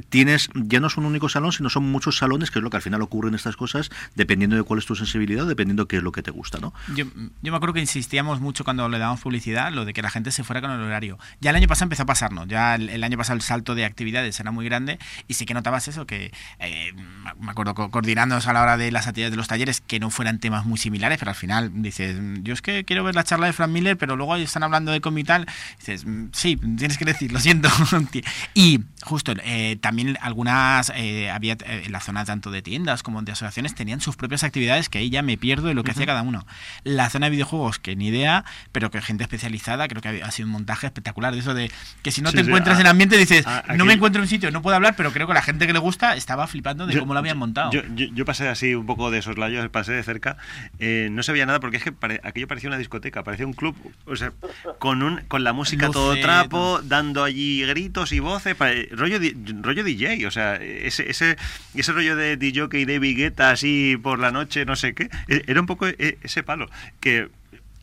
[0.00, 2.76] tienes ya no son un único salón, sino son muchos salones, que es lo que
[2.76, 5.96] al final ocurre en estas cosas, dependiendo de cuál es tu sensibilidad, dependiendo de qué
[5.98, 6.72] es lo que te gusta, ¿no?
[6.94, 7.04] Yo,
[7.42, 10.44] me acuerdo que insistíamos mucho cuando le damos publicidad, lo de que la gente se
[10.44, 11.18] fuera con el horario.
[11.40, 14.38] Ya el año pasado empezó a pasarnos, ya el, año pasado el salto de actividades
[14.40, 16.92] era muy grande y sí que notabas eso, que eh,
[17.40, 20.10] me acuerdo co- coordinándonos a la hora de las actividades de los talleres, que no
[20.10, 23.46] fueran temas muy similares, pero al final dices, yo es que quiero ver la charla
[23.46, 25.46] de Frank Miller, pero luego están hablando de cómic y tal,
[25.78, 27.68] dices, "Mm, sí, tienes que decir, lo siento.
[28.54, 33.20] y justo, eh, también algunas, eh, había eh, en la zona tanto de tiendas como
[33.20, 36.06] de asociaciones, tenían sus propias actividades que ahí ya me pierdo de lo que hacía
[36.06, 36.46] cada uno.
[36.84, 40.46] La zona de videojuegos, que ni idea, pero que gente especializada, creo que ha- sido
[40.46, 41.34] un montaje espectacular.
[41.34, 41.70] De eso de
[42.02, 44.20] que si no Sí, te sí, encuentras ah, en ambiente, dices, ah, no me encuentro
[44.20, 46.46] en un sitio, no puedo hablar, pero creo que la gente que le gusta estaba
[46.46, 47.70] flipando de Yo- cómo lo habían montado.
[47.72, 50.36] Yo, yo- yo pasé así un poco de soslayos, pasé de cerca.
[50.78, 53.52] eh, no se veía nada porque es que pare- aquello parecía una discoteca, parecía un
[53.52, 53.76] club.
[54.06, 54.32] O sea,
[54.78, 58.54] con, un, con la música todo Luces, trapo, dando allí gritos y voces.
[58.54, 59.34] pare- rollo, di-
[59.72, 61.36] rollo DJ, o sea, ese, ese,
[61.74, 65.08] ese rollo de DJ y David Guetta así por la noche, no sé qué.
[65.28, 66.68] e- Era un poco e- ese palo
[67.00, 67.28] que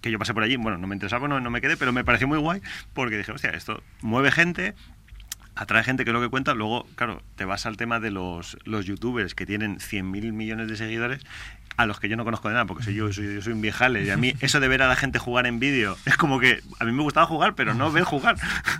[0.01, 2.05] que yo pasé por allí, bueno, no me interesaba, no, no me quedé, pero me
[2.05, 2.61] pareció muy guay
[2.93, 4.73] porque dije, hostia, esto mueve gente,
[5.55, 6.53] atrae gente que es lo que cuenta.
[6.53, 10.77] Luego, claro, te vas al tema de los, los youtubers que tienen 100.000 millones de
[10.77, 11.21] seguidores
[11.75, 13.61] a los que yo no conozco de nada, porque soy yo, soy, yo soy un
[13.61, 14.03] viejale.
[14.05, 16.61] Y a mí eso de ver a la gente jugar en vídeo es como que
[16.79, 18.37] a mí me gustaba jugar, pero no ver jugar.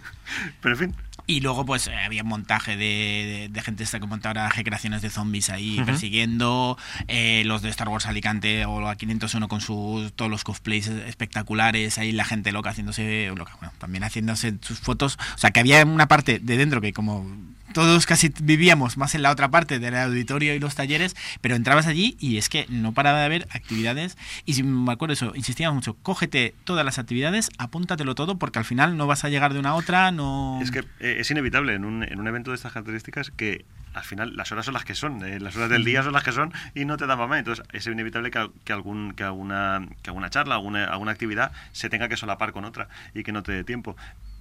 [0.62, 0.95] pero en fin.
[1.30, 5.02] Y luego, pues, eh, había un montaje de, de- de gente esta que montaba recreaciones
[5.04, 6.76] de zombies ahí persiguiendo,
[7.08, 11.98] eh, los de Star Wars Alicante o la 501 con sus todos los cosplays espectaculares,
[12.00, 15.18] ahí la gente loca haciéndose, loca, bueno, también haciéndose sus fotos.
[15.36, 17.26] O sea, que había una parte de dentro que como
[17.74, 21.88] todos casi vivíamos más en la otra parte del auditorio y los talleres, pero entrabas
[21.88, 24.17] allí y es que no paraba de haber actividades.
[24.45, 28.65] Y si me acuerdo eso, insistíamos mucho, cógete todas las actividades, apúntatelo todo, porque al
[28.65, 30.59] final no vas a llegar de una a otra, no...
[30.61, 34.03] Es que eh, es inevitable en un, en un evento de estas características que al
[34.03, 36.32] final las horas son las que son, eh, las horas del día son las que
[36.32, 37.39] son y no te da más.
[37.39, 41.89] Entonces es inevitable que, que algún, que, alguna, que alguna charla, alguna, alguna actividad se
[41.89, 43.95] tenga que solapar con otra y que no te dé tiempo.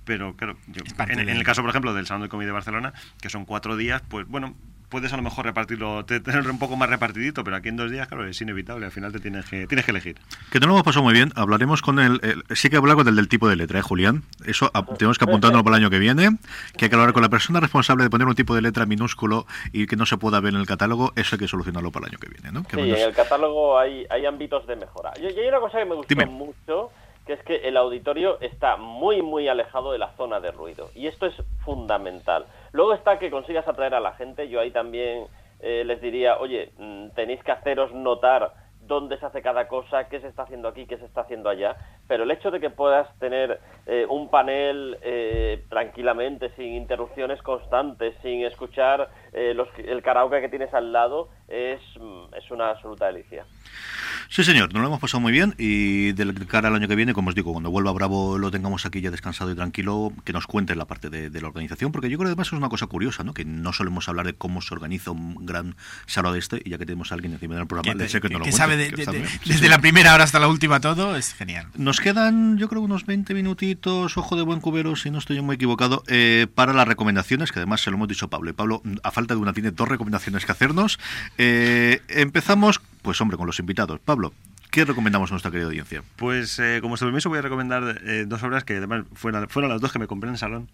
[0.08, 3.28] Pero claro, yo, en, el caso, por ejemplo, del Salón de Comida de Barcelona, que
[3.28, 4.54] son cuatro días, pues bueno,
[4.88, 7.90] puedes a lo mejor repartirlo, te- tenerlo un poco más repartidito, pero aquí en dos
[7.90, 10.16] días, claro, es inevitable, al final te tienes que, tienes que elegir.
[10.50, 11.30] Que no lo hemos pasado muy bien.
[11.36, 14.22] Hablaremos con el, el- Sí que hablar con el del tipo de letra, ¿eh, Julián?
[14.46, 16.38] Eso a- tenemos que apuntarlo para el año que viene.
[16.78, 19.46] Que hay que hablar con la persona responsable de poner un tipo de letra minúsculo
[19.72, 21.12] y que no se pueda ver en el catálogo.
[21.16, 22.62] Eso hay que solucionarlo para el año que viene, ¿no?
[22.64, 25.12] Que Sí, menos- en el catálogo hay, hay ámbitos de mejora.
[25.20, 26.24] Y, y hay una cosa que me gustó Dime.
[26.24, 26.88] mucho,
[27.28, 30.88] que es que el auditorio está muy, muy alejado de la zona de ruido.
[30.94, 32.46] Y esto es fundamental.
[32.72, 34.48] Luego está que consigas atraer a la gente.
[34.48, 35.26] Yo ahí también
[35.60, 38.54] eh, les diría, oye, mm, tenéis que haceros notar
[38.88, 41.76] dónde se hace cada cosa, qué se está haciendo aquí, qué se está haciendo allá.
[42.08, 48.14] Pero el hecho de que puedas tener eh, un panel eh, tranquilamente, sin interrupciones constantes,
[48.22, 51.80] sin escuchar eh, los- el karaoke que tienes al lado, es,
[52.36, 53.44] es una absoluta delicia.
[54.30, 57.14] Sí, señor, nos lo hemos pasado muy bien y del cara al año que viene,
[57.14, 60.46] como os digo, cuando vuelva Bravo lo tengamos aquí ya descansado y tranquilo, que nos
[60.46, 62.86] cuente la parte de, de la organización, porque yo creo que además es una cosa
[62.86, 63.32] curiosa, ¿no?
[63.32, 65.76] Que no solemos hablar de cómo se organiza un gran
[66.06, 68.20] salón de este y ya que tenemos a alguien encima del programa, que, le sé
[68.20, 69.30] que, que- nos lo que sabe de- que de- está de- bien.
[69.30, 69.68] Sí, desde sí.
[69.68, 71.66] la primera hora hasta la última todo, es genial.
[71.76, 75.42] Nos quedan, yo creo, unos 20 minutitos, ojo de buen cubero, si no estoy yo
[75.42, 78.50] muy equivocado, eh, para las recomendaciones, que además se lo hemos dicho a Pablo.
[78.50, 80.98] Y Pablo, a falta de una, tiene dos recomendaciones que hacernos.
[81.36, 84.00] Eh, empezamos, pues hombre, con los invitados.
[84.04, 84.32] Pablo,
[84.70, 86.02] ¿qué recomendamos a nuestra querida audiencia?
[86.16, 89.70] Pues eh, como vuestro permiso voy a recomendar eh, dos obras que además fueron, fueron
[89.70, 90.68] las dos que me compré en el salón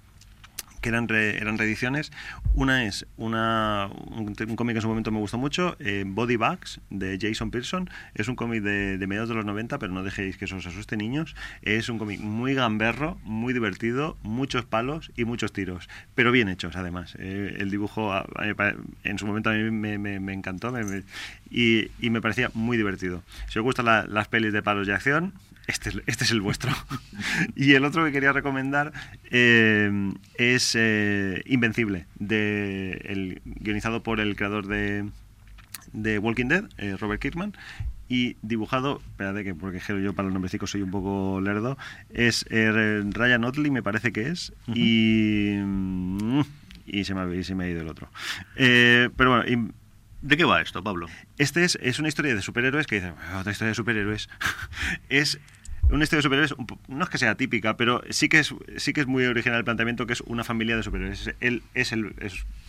[0.85, 2.12] que eran, re- eran reediciones.
[2.55, 6.37] Una es una, un, un cómic que en su momento me gustó mucho, eh, Body
[6.37, 7.89] Bags, de Jason Pearson.
[8.14, 10.66] Es un cómic de, de mediados de los 90, pero no dejéis que eso os
[10.66, 11.35] asuste, niños.
[11.62, 16.76] Es un cómic muy gamberro, muy divertido, muchos palos y muchos tiros, pero bien hechos
[16.76, 17.16] además.
[17.18, 18.74] Eh, el dibujo a- a
[19.05, 21.03] en su momento a mí me, me- me encantó me-
[21.51, 23.22] y, y me parecía muy divertido.
[23.49, 25.32] Si os gustan la- las pelis de palos y acción,
[25.67, 26.73] este es, este es el vuestro.
[27.57, 28.93] y el otro que quería recomendar
[29.31, 35.09] eh, es eh, Invencible, de, el, guionizado por el creador de,
[35.93, 37.55] de Walking Dead, eh, Robert Kirkman,
[38.09, 41.79] y dibujado, espérate que porque yo para los nombrecicos soy un poco lerdo,
[42.11, 46.41] es eh, Ryan Otley, me parece que es, y, mm,
[46.87, 48.11] y, se me, ha- y se me ha ido el otro.
[48.57, 49.45] Eh, pero bueno,
[50.25, 51.07] ¿De qué va esto, Pablo?
[51.37, 54.31] Este es, es una historia de superhéroes que dicen, "Ah, otra historia de superhéroes.
[55.11, 55.39] es
[55.91, 56.55] una historia de superhéroes,
[56.89, 59.64] no es que sea típica, pero sí que es, sí que es muy original el
[59.64, 61.35] planteamiento que es una familia de superhéroes.
[61.41, 62.14] Él es el,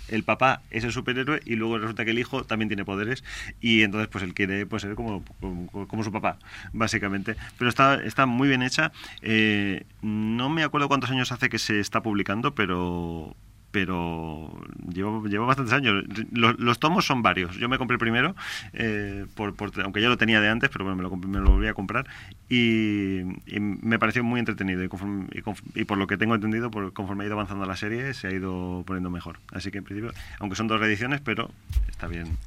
[0.09, 3.23] el papá es el superhéroe y luego resulta que el hijo también tiene poderes
[3.61, 6.39] y entonces pues él quiere pues, ser como, como, como su papá,
[6.73, 7.37] básicamente.
[7.57, 8.91] Pero está, está muy bien hecha.
[9.21, 13.33] Eh, no me acuerdo cuántos años hace que se está publicando, pero
[13.75, 14.57] pero
[14.87, 16.05] llevo, llevo bastantes años.
[16.31, 17.57] Los, tomos son varios.
[17.57, 18.33] Yo me compré el primero,
[18.71, 21.51] eh, por, por- aunque ya lo tenía de antes, pero bueno, me lo, me lo
[21.51, 22.07] volví a comprar
[22.49, 23.19] y,
[23.59, 24.81] me pareció muy entretenido.
[24.81, 28.31] Y por lo que tengo entendido, por, conforme ha ido avanzando la serie, se ha
[28.31, 29.39] ido poniendo mejor.
[29.51, 31.51] Así que en principio, aunque son dos reediciones, pero
[31.89, 32.37] está bien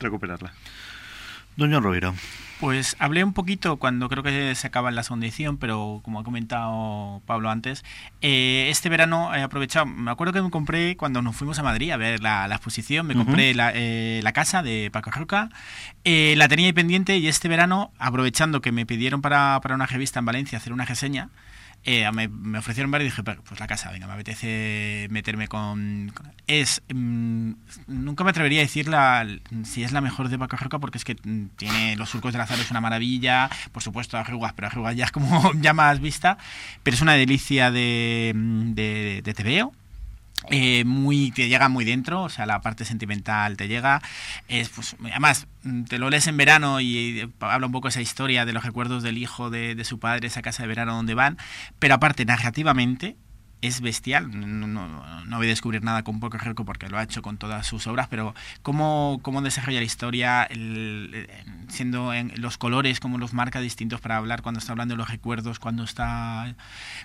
[0.00, 0.52] recuperarla.
[1.54, 2.12] Doña Rovira.
[2.62, 6.22] Pues hablé un poquito cuando creo que se acaba la segunda edición, pero como ha
[6.22, 7.84] comentado Pablo antes,
[8.20, 11.90] eh, este verano he aprovechado, me acuerdo que me compré cuando nos fuimos a Madrid
[11.90, 15.48] a ver la, la exposición, me compré la, eh, la casa de Paco Roca,
[16.04, 19.86] eh, la tenía ahí pendiente y este verano, aprovechando que me pidieron para, para una
[19.86, 21.30] revista en Valencia hacer una reseña,
[21.84, 26.10] eh, me, me ofrecieron ver y dije, pues la casa, venga, me apetece meterme con...
[26.14, 26.82] con- Es...
[26.92, 27.52] mm,
[27.88, 29.26] nunca me atrevería a decir la,
[29.64, 32.58] si es la mejor de Paco porque es que mm, tiene Los surcos del azar,
[32.60, 36.38] es una maravilla, por supuesto arrugas, pero arrugas ya es como ya más vista,
[36.82, 39.72] pero es una delicia de, mm, de, de TVO.
[40.50, 44.02] Eh, muy te llega muy dentro o sea la parte sentimental te llega.
[44.48, 48.00] Es pues además mm, te lo lees en verano y eh, habla un poco esa
[48.00, 51.14] historia de los recuerdos del hijo de, de su padre esa casa de verano donde
[51.14, 51.38] van
[51.78, 53.16] pero aparte narrativamente
[53.62, 54.28] es bestial.
[54.30, 57.86] No, voy a descubrir nada con Poco Roco porque lo ha hecho con todas sus
[57.86, 60.48] obras, pero cómo, cómo desarrolla la historia,
[61.68, 65.08] siendo en los colores, cómo los marca distintos para hablar cuando está hablando de los
[65.10, 66.54] recuerdos, cuando está,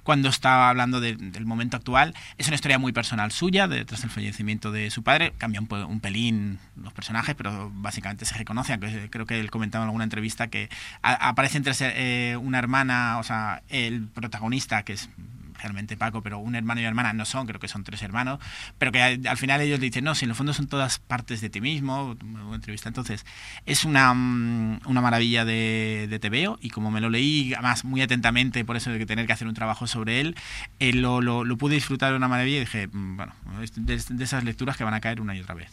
[0.03, 2.13] cuando está hablando de- del momento actual.
[2.37, 5.33] Es una historia muy personal suya, de- tras el fallecimiento de su padre.
[5.37, 8.77] Cambia un, un pelín los personajes, pero básicamente se reconoce.
[9.09, 10.69] Creo que él comentaba en alguna entrevista que
[11.01, 15.09] a- aparece entre eh, una hermana, o sea, el protagonista, que es
[15.57, 18.39] realmente Paco, pero un hermano y una hermana no son, creo que son tres hermanos,
[18.77, 20.99] pero que al, al final ellos le dicen, no, si en el fondo son todas
[20.99, 22.89] partes de ti mismo, una entrevista.
[22.89, 23.25] Entonces,
[23.65, 28.01] es una, mm, una maravilla de, de TVO y como me lo leí, además muy
[28.01, 30.35] atentamente, por eso de que tener que hacer un trabajo sobre él,
[30.79, 33.97] eh, lo, lo, lo pude disfrutar de una maravilla y dije, mm, bueno, es de,
[33.97, 35.71] de esas lecturas que van a caer una y otra vez.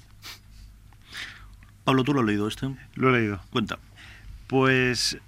[1.85, 2.75] Pablo, ¿tú lo has leído este?
[2.95, 3.41] Lo he leído.
[3.51, 3.79] Cuenta.
[4.47, 5.19] Pues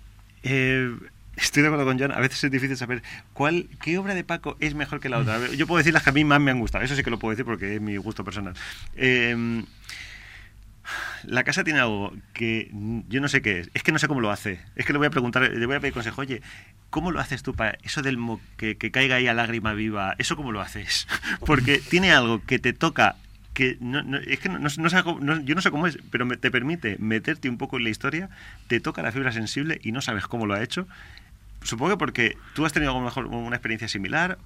[0.42, 0.94] eh,
[1.36, 2.12] estoy de acuerdo con John.
[2.12, 5.38] A veces es difícil saber cuál, qué obra de Paco es mejor que la otra.
[5.52, 6.84] Yo puedo decir las que a mí más me han gustado.
[6.84, 8.54] Eso sí que lo puedo decir porque es mi gusto personal.
[8.96, 9.62] Eh,
[11.24, 12.70] la casa tiene algo que
[13.08, 13.70] yo no sé qué es.
[13.74, 14.60] Es que no sé cómo lo hace.
[14.76, 16.20] Es que le voy a preguntar, le voy a pedir consejo.
[16.20, 16.42] Oye,
[16.90, 20.14] ¿cómo lo haces tú para eso del mo- que, caiga ahí a lágrima viva?
[20.18, 21.08] ¿Eso cómo lo haces?
[21.46, 23.16] Porque tiene algo que te toca
[23.54, 24.78] que no, es que no, sé
[25.44, 28.28] yo no sé cómo es, pero te permite meterte un poco en la historia,
[28.68, 30.86] te toca la fibra sensible y no sabes cómo lo ha hecho.
[31.66, 34.38] Supongo que porque tú has tenido a lo mejor una experiencia similar.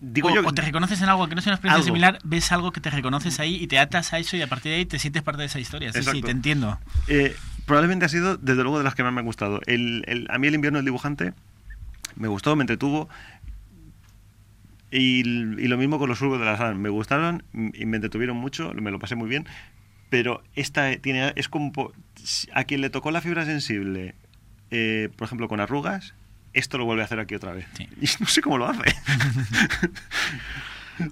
[0.00, 1.86] Digo o, yo, o te reconoces en algo que no sea una experiencia Algo.
[1.86, 4.70] similar, ves algo que te reconoces ahí y te atas a eso y a partir
[4.70, 5.88] de ahí te sientes parte de esa historia.
[5.92, 6.26] Sí, sí, Exacto.
[6.26, 6.78] te entiendo.
[7.08, 7.34] Eh,
[7.66, 9.60] probablemente ha sido, desde luego, de las que más me han gustado.
[9.66, 11.32] El, el- a mí el invierno del dibujante
[12.16, 13.08] me gustó, me entretuvo.
[14.90, 16.74] Y, y lo mismo con los surcos de la azar.
[16.74, 19.46] Me gustaron y me entretuvieron mucho, me lo pasé muy bien.
[20.10, 21.72] Pero esta tiene, es como
[22.54, 24.14] a quien le tocó la fibra sensible,
[24.70, 26.14] eh, por ejemplo, con arrugas,
[26.52, 27.66] esto lo vuelve a hacer aquí otra vez.
[28.00, 28.82] Y no sé cómo lo hace.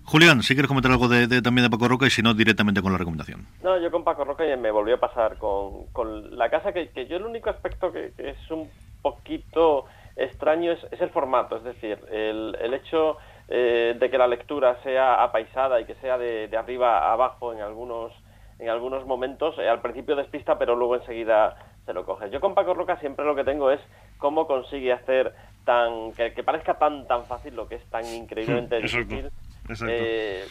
[0.04, 2.82] Julián, si quieres comentar algo de, de- también de Paco Roca y si no, directamente
[2.82, 3.46] con la recomendación.
[3.62, 6.88] No, yo con Paco Roca ya me volvió a pasar con, con la casa, que,
[6.88, 8.68] que yo el único aspecto que, que es un
[9.00, 9.84] poquito
[10.16, 13.18] extraño es, es el formato, es decir, el, el hecho
[13.48, 17.52] eh, de que la lectura sea apaisada y que sea de, de arriba a abajo
[17.52, 18.12] en algunos,
[18.58, 22.28] en algunos momentos, eh, al principio despista, pero luego enseguida se lo coge.
[22.30, 23.80] Yo con Paco Roca siempre lo que tengo es
[24.18, 28.78] cómo consigue hacer tan que, que parezca tan tan fácil lo que es tan increíblemente
[28.78, 29.30] Exacto, difícil.
[29.68, 29.86] exacto.
[29.96, 30.44] Eh,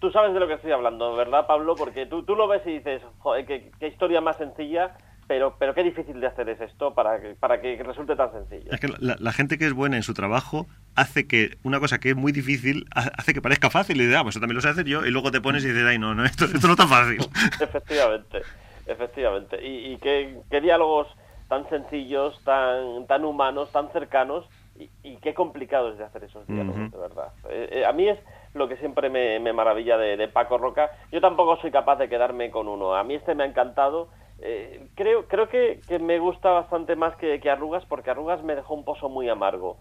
[0.00, 1.76] tú sabes de lo que estoy hablando, ¿verdad, Pablo?
[1.76, 4.96] Porque tú, tú lo ves y dices, joder, qué, qué historia más sencilla,
[5.28, 8.72] pero, pero qué difícil de hacer es esto para que, para que resulte tan sencillo.
[8.72, 12.00] Es que la, la gente que es buena en su trabajo hace que una cosa
[12.00, 14.56] que es muy difícil ha- hace que parezca fácil y dices, ah, pues eso también
[14.56, 16.66] lo sé hacer yo y luego te pones y dices, ay, no, no, esto, esto
[16.66, 17.18] no está fácil.
[17.60, 18.42] efectivamente,
[18.86, 19.64] efectivamente.
[19.64, 21.06] Y, y qué, qué diálogos
[21.52, 24.48] tan sencillos, tan, tan humanos, tan cercanos,
[24.78, 27.28] y, y qué complicado es de hacer esos diálogos, de verdad.
[27.50, 28.18] Eh, eh, a mí es
[28.54, 30.90] lo que siempre me, me maravilla de, de Paco Roca.
[31.10, 32.94] Yo tampoco soy capaz de quedarme con uno.
[32.94, 34.08] A mí este me ha encantado.
[34.40, 38.54] Eh, creo creo que, que me gusta bastante más que, que Arrugas, porque Arrugas me
[38.54, 39.76] dejó un pozo muy amargo.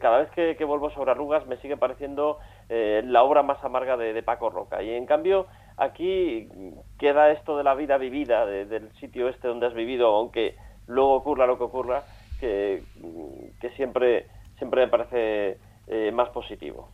[0.00, 2.38] Cada vez que, que vuelvo sobre Arrugas me sigue pareciendo
[2.68, 4.80] la obra más amarga de, de Paco Roca.
[4.80, 5.46] Y en cambio,
[5.76, 6.48] aquí
[6.98, 10.54] queda esto de la vida vivida, del sitio este donde has vivido, aunque
[10.86, 12.02] luego ocurra lo que ocurra,
[12.40, 12.82] que,
[13.60, 14.26] que siempre,
[14.58, 16.90] siempre me parece eh, más positivo.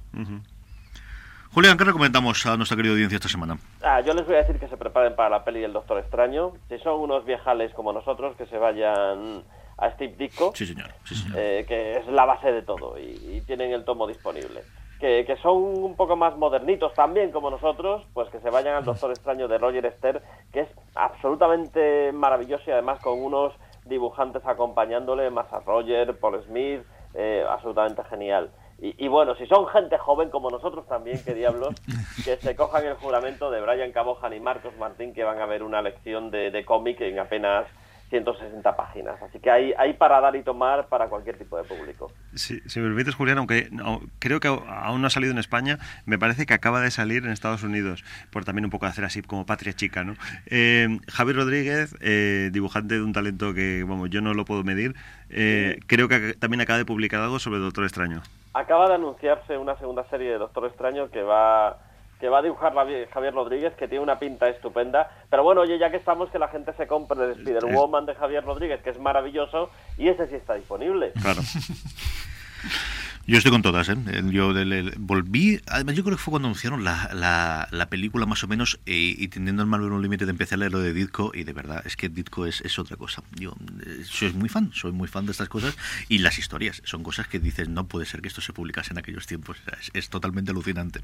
[1.54, 3.58] Julián, ¿qué recomendamos a nuestra querida audiencia esta semana?
[3.82, 6.52] Ah, yo les voy a decir que se preparen para la peli del Doctor Extraño.
[6.68, 9.42] Si son unos viejales como nosotros, que se vayan
[9.76, 10.90] a Steve Ditko, sí, señor.
[11.34, 14.62] Eh, que es la base de todo y, tienen el tomo disponible.
[14.98, 18.84] Que, que, son un poco más modernitos también como nosotros, pues que se vayan al
[18.84, 20.22] Doctor Extraño de Roger Esther,
[20.52, 23.52] que es absolutamente maravilloso y además con unos
[23.92, 26.82] dibujantes acompañándole, más a Roger, Paul Smith,
[27.14, 28.50] eh, absolutamente genial.
[28.84, 31.76] Y, bueno, si son gente joven como nosotros también, qué diablos,
[32.24, 35.62] que se cojan el juramento de Brian Cabojan y Marcos Martín, que van a ver
[35.62, 37.68] una lección de, de cómic en apenas
[38.12, 39.20] 160 páginas.
[39.22, 42.12] Así que hay, hay para dar y tomar para cualquier tipo de público.
[42.34, 43.70] si me permites, Julián, aunque
[44.18, 47.30] creo que aún no ha salido en España, me parece que acaba de salir en
[47.30, 50.14] Estados Unidos, por también un poco hacer así como patria chica, ¿no?
[50.46, 54.94] Eh, Javier Rodríguez, eh, dibujante de un talento que, vamos, yo no lo puedo medir,
[55.30, 58.20] eh, creo que también acaba de publicar algo sobre Doctor Extraño.
[58.52, 61.78] Acaba de anunciarse una segunda serie de Doctor Extraño que va
[62.22, 65.10] que va a dibujar Javier Rodríguez, que tiene una pinta estupenda.
[65.28, 68.44] Pero bueno, oye, ya que estamos, que la gente se compre el Spider-Woman de Javier
[68.44, 71.10] Rodríguez, que es maravilloso, y ese sí está disponible.
[71.20, 71.40] Claro.
[73.24, 73.96] Yo estoy con todas, ¿eh?
[74.30, 74.52] Yo
[74.98, 79.14] volví, además yo creo que fue cuando anunciaron la, la, película más o menos eh,
[79.16, 81.96] y teniendo el Marvel Unlimited empecé a leer lo de Ditko y de verdad es
[81.96, 83.22] que Ditko es, es otra cosa.
[83.38, 83.54] Yo
[83.86, 85.76] eh, soy muy fan, soy muy fan de estas cosas
[86.08, 88.98] y las historias son cosas que dices no puede ser que esto se publicase en
[88.98, 89.58] aquellos tiempos,
[89.92, 91.00] es, totalmente alucinante.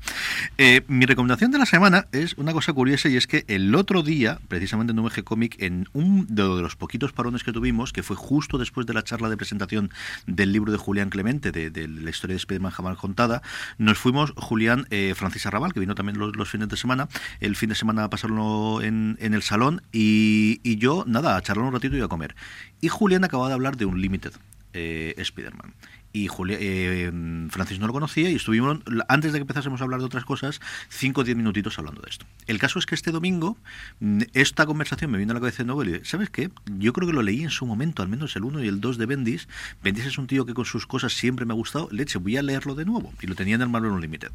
[0.57, 4.03] Eh, mi recomendación de la semana es una cosa curiosa y es que el otro
[4.03, 8.17] día, precisamente en UMG Comic, en un de los poquitos parones que tuvimos, que fue
[8.17, 9.91] justo después de la charla de presentación
[10.27, 13.43] del libro de Julián Clemente, del historia de Spiderman jamás contada,
[13.79, 17.09] nos fuimos Julián eh, Francis Arrabal, que vino también los, fines de semana,
[17.41, 21.67] el fin de semana a pasarlo en, el salón y, y, yo, nada, a charlar
[21.67, 22.35] un ratito y a comer.
[22.81, 24.33] Y Julián acababa de hablar de un Limited
[24.73, 25.75] eh, Spiderman
[26.13, 27.13] y Julia, eh,
[27.51, 28.79] Francis no lo conocía y estuvimos,
[29.09, 32.11] antes de que empezásemos a hablar de otras cosas, 5 o 10 minutitos hablando de
[32.11, 32.27] esto.
[32.47, 33.57] El caso es que este domingo
[34.01, 36.51] mm, esta conversación me vino a la cabeza de nuevo y dije, ¿sabes qué?
[36.79, 38.99] Yo creo que lo leí en su momento, al menos el 1 y el 2
[38.99, 39.49] de Bendis.
[39.83, 41.89] Bendis es un tío que con sus cosas siempre me ha gustado.
[41.93, 43.13] Leche, voy a leerlo de nuevo.
[43.21, 44.31] Y lo tenía en el Marvel Unlimited.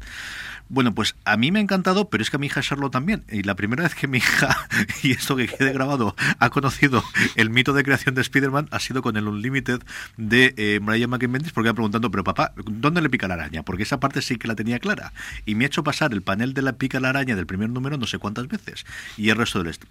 [0.68, 3.24] Bueno, pues a mí me ha encantado, pero es que a mi hija Charlotte también.
[3.30, 4.68] Y la primera vez que mi hija,
[5.02, 7.02] y esto que quede grabado, ha conocido
[7.34, 9.80] el mito de creación de Spider-Man ha sido con el Unlimited
[10.16, 13.62] de eh, McKinney porque preguntando, pero papá, ¿dónde le pica la araña?
[13.62, 15.12] Porque esa parte sí que la tenía clara.
[15.46, 17.96] Y me ha hecho pasar el panel de la pica la araña del primer número
[17.96, 18.84] no sé cuántas veces.
[19.16, 19.86] Y el resto del esto.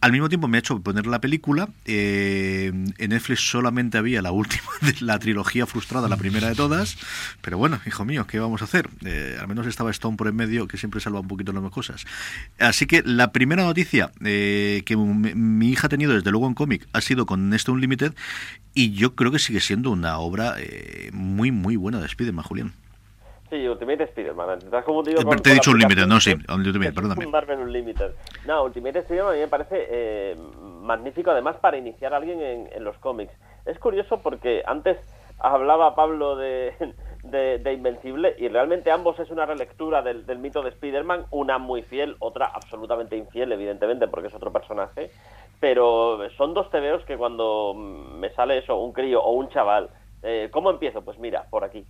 [0.00, 1.68] Al mismo tiempo me ha hecho poner la película.
[1.84, 6.96] Eh, en Netflix solamente había la última de la trilogía frustrada, la primera de todas.
[7.40, 8.88] Pero bueno, hijo mío, ¿qué vamos a hacer?
[9.04, 12.04] Eh, al menos estaba Stone por en medio, que siempre salva un poquito las cosas.
[12.58, 16.86] Así que la primera noticia eh, que mi, hija ha tenido desde luego en cómic
[16.92, 18.14] ha sido con este Unlimited
[18.74, 22.72] y yo creo que sigue siendo una obra eh, muy, muy buena de Spider-Man, Julián.
[23.50, 24.58] Sí, Ultimate Spider-Man.
[25.42, 27.26] Te he dicho Unlimited, no, sí, Ultimate, perdóname.
[27.26, 28.10] Marvel Unlimited.
[28.44, 30.36] No, Ultimate Spider-Man a mí me parece eh,
[30.82, 33.32] magnífico, además, para iniciar a alguien en, los cómics.
[33.64, 34.98] Es curioso porque antes
[35.38, 36.72] hablaba Pablo de,
[37.22, 41.82] de, Invencible y realmente ambos es una relectura del, del mito de Spider-Man, una muy
[41.82, 45.10] fiel, otra absolutamente infiel, evidentemente, porque es otro personaje
[45.60, 49.88] pero son dos tebeos que cuando me sale eso, un crío o un chaval,
[50.26, 51.04] eh, ¿cómo empiezo?
[51.04, 51.86] Pues mira, por aquí.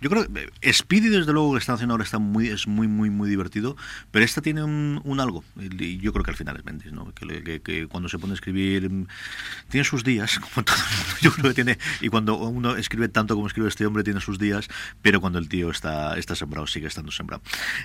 [0.00, 2.86] Yo creo que eh, Speedy, desde luego, que están haciendo ahora está muy, es muy,
[2.86, 3.76] muy, muy divertido,
[4.10, 7.12] pero esta tiene un, algo, y yo creo que al final es Bendis, ¿no?
[7.14, 9.06] Que, cuando se pone a escribir, mm,
[9.68, 13.08] tiene sus días, como todo el mundo, yo creo que tiene, y cuando uno escribe
[13.08, 14.68] tanto como escribe este hombre, tiene sus días,
[15.02, 17.42] pero cuando el tío está, está sembrado, sigue estando sembrado.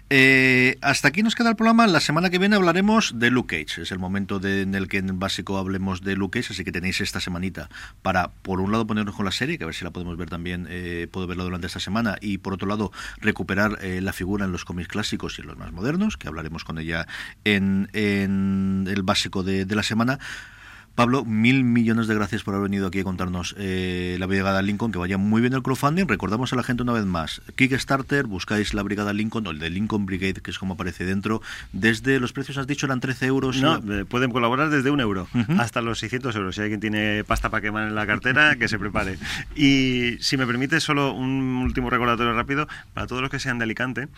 [0.10, 3.84] Eh, hasta aquí nos queda el programa, la semana que viene hablaremos de Luke Cage,
[3.84, 7.00] es el momento en el que en básico hablemos de Luke Cage, así que tenéis
[7.00, 7.70] esta semanita
[8.02, 10.30] para, por un lado, ponernos con la serie, que a ver si la podemos ver
[10.30, 14.46] también, eh, puedo verla durante esta semana, y por otro lado recuperar eh, la figura
[14.46, 17.08] en los cómics clásicos y en los más modernos, que hablaremos con ella
[17.44, 20.20] en, el básico de la semana.
[20.96, 24.92] Pablo, mil millones de gracias por haber venido aquí a contarnos eh, la Brigada Lincoln,
[24.92, 26.06] que vaya muy bien el crowdfunding.
[26.06, 29.70] Recordamos a la gente una vez más, Kickstarter, buscáis la Brigada Lincoln o el de
[29.70, 31.42] Lincoln Brigade, que es como aparece dentro.
[31.72, 33.62] Desde los precios, has dicho, eran 13 euros.
[33.62, 35.28] No, eh, pueden colaborar desde un euro
[35.58, 36.56] hasta los 600 euros.
[36.56, 39.18] Si alguien tiene pasta para quemar en la cartera, que se prepare.
[39.56, 43.64] Y si me permite, solo un último recordatorio rápido para todos los que sean de
[43.64, 44.10] Alicante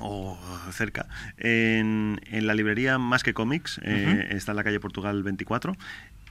[0.00, 0.38] o
[0.72, 1.06] cerca,
[1.38, 5.76] en, en, la librería Más que Comics, eh, está en la calle Portugal 24,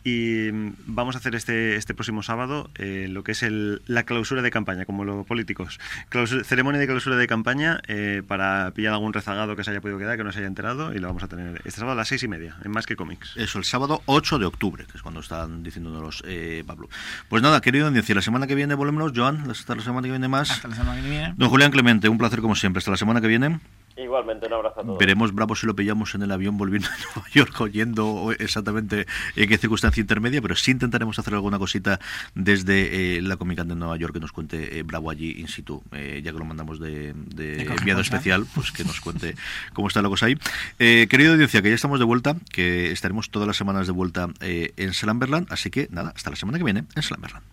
[0.04, 4.04] Y mm, vamos a hacer este, este próximo sábado eh, lo que es el, la
[4.04, 5.80] clausura de campaña, como los políticos.
[6.10, 10.00] Clausura- ceremonia de clausura de campaña eh, para pillar algún rezagado que se haya podido
[10.00, 12.08] quedar, que no se haya enterado, y lo vamos a tener este sábado a las
[12.08, 13.34] seis y media, en Más que Cómics.
[13.36, 16.90] Eso, el sábado 8 de octubre, que es cuando están diciéndonos eh, Pablo.
[17.30, 20.28] Pues nada, querido audiencia, la semana que viene volvemos, Joan, hasta la semana que viene
[20.28, 20.50] más.
[20.52, 21.34] Hasta la semana que viene.
[21.38, 22.80] Don Julián Clemente, un placer como siempre.
[22.80, 23.60] Hasta la semana que viene.
[24.02, 24.98] Igualmente, un abrazo a todos.
[24.98, 29.50] Veremos Bravo si lo pillamos en el avión volviendo a Nueva York, oyendo exactamente en
[29.50, 32.00] qué circunstancia intermedia, pero sí intentaremos hacer alguna cosita
[32.36, 35.48] desde eh, la Comic Con de Nueva York que nos cuente eh, Bravo allí in
[35.48, 39.36] situ, eh, ya que lo mandamos de, de De enviado especial, pues que nos cuente
[39.74, 40.38] cómo está la cosa ahí.
[40.80, 44.30] Eh, querido audiencia, que ya estamos de vuelta, que estaremos todas las semanas de vuelta
[44.40, 47.44] eh, en Slamberland, así que nada, hasta la semana que viene en Slamberland.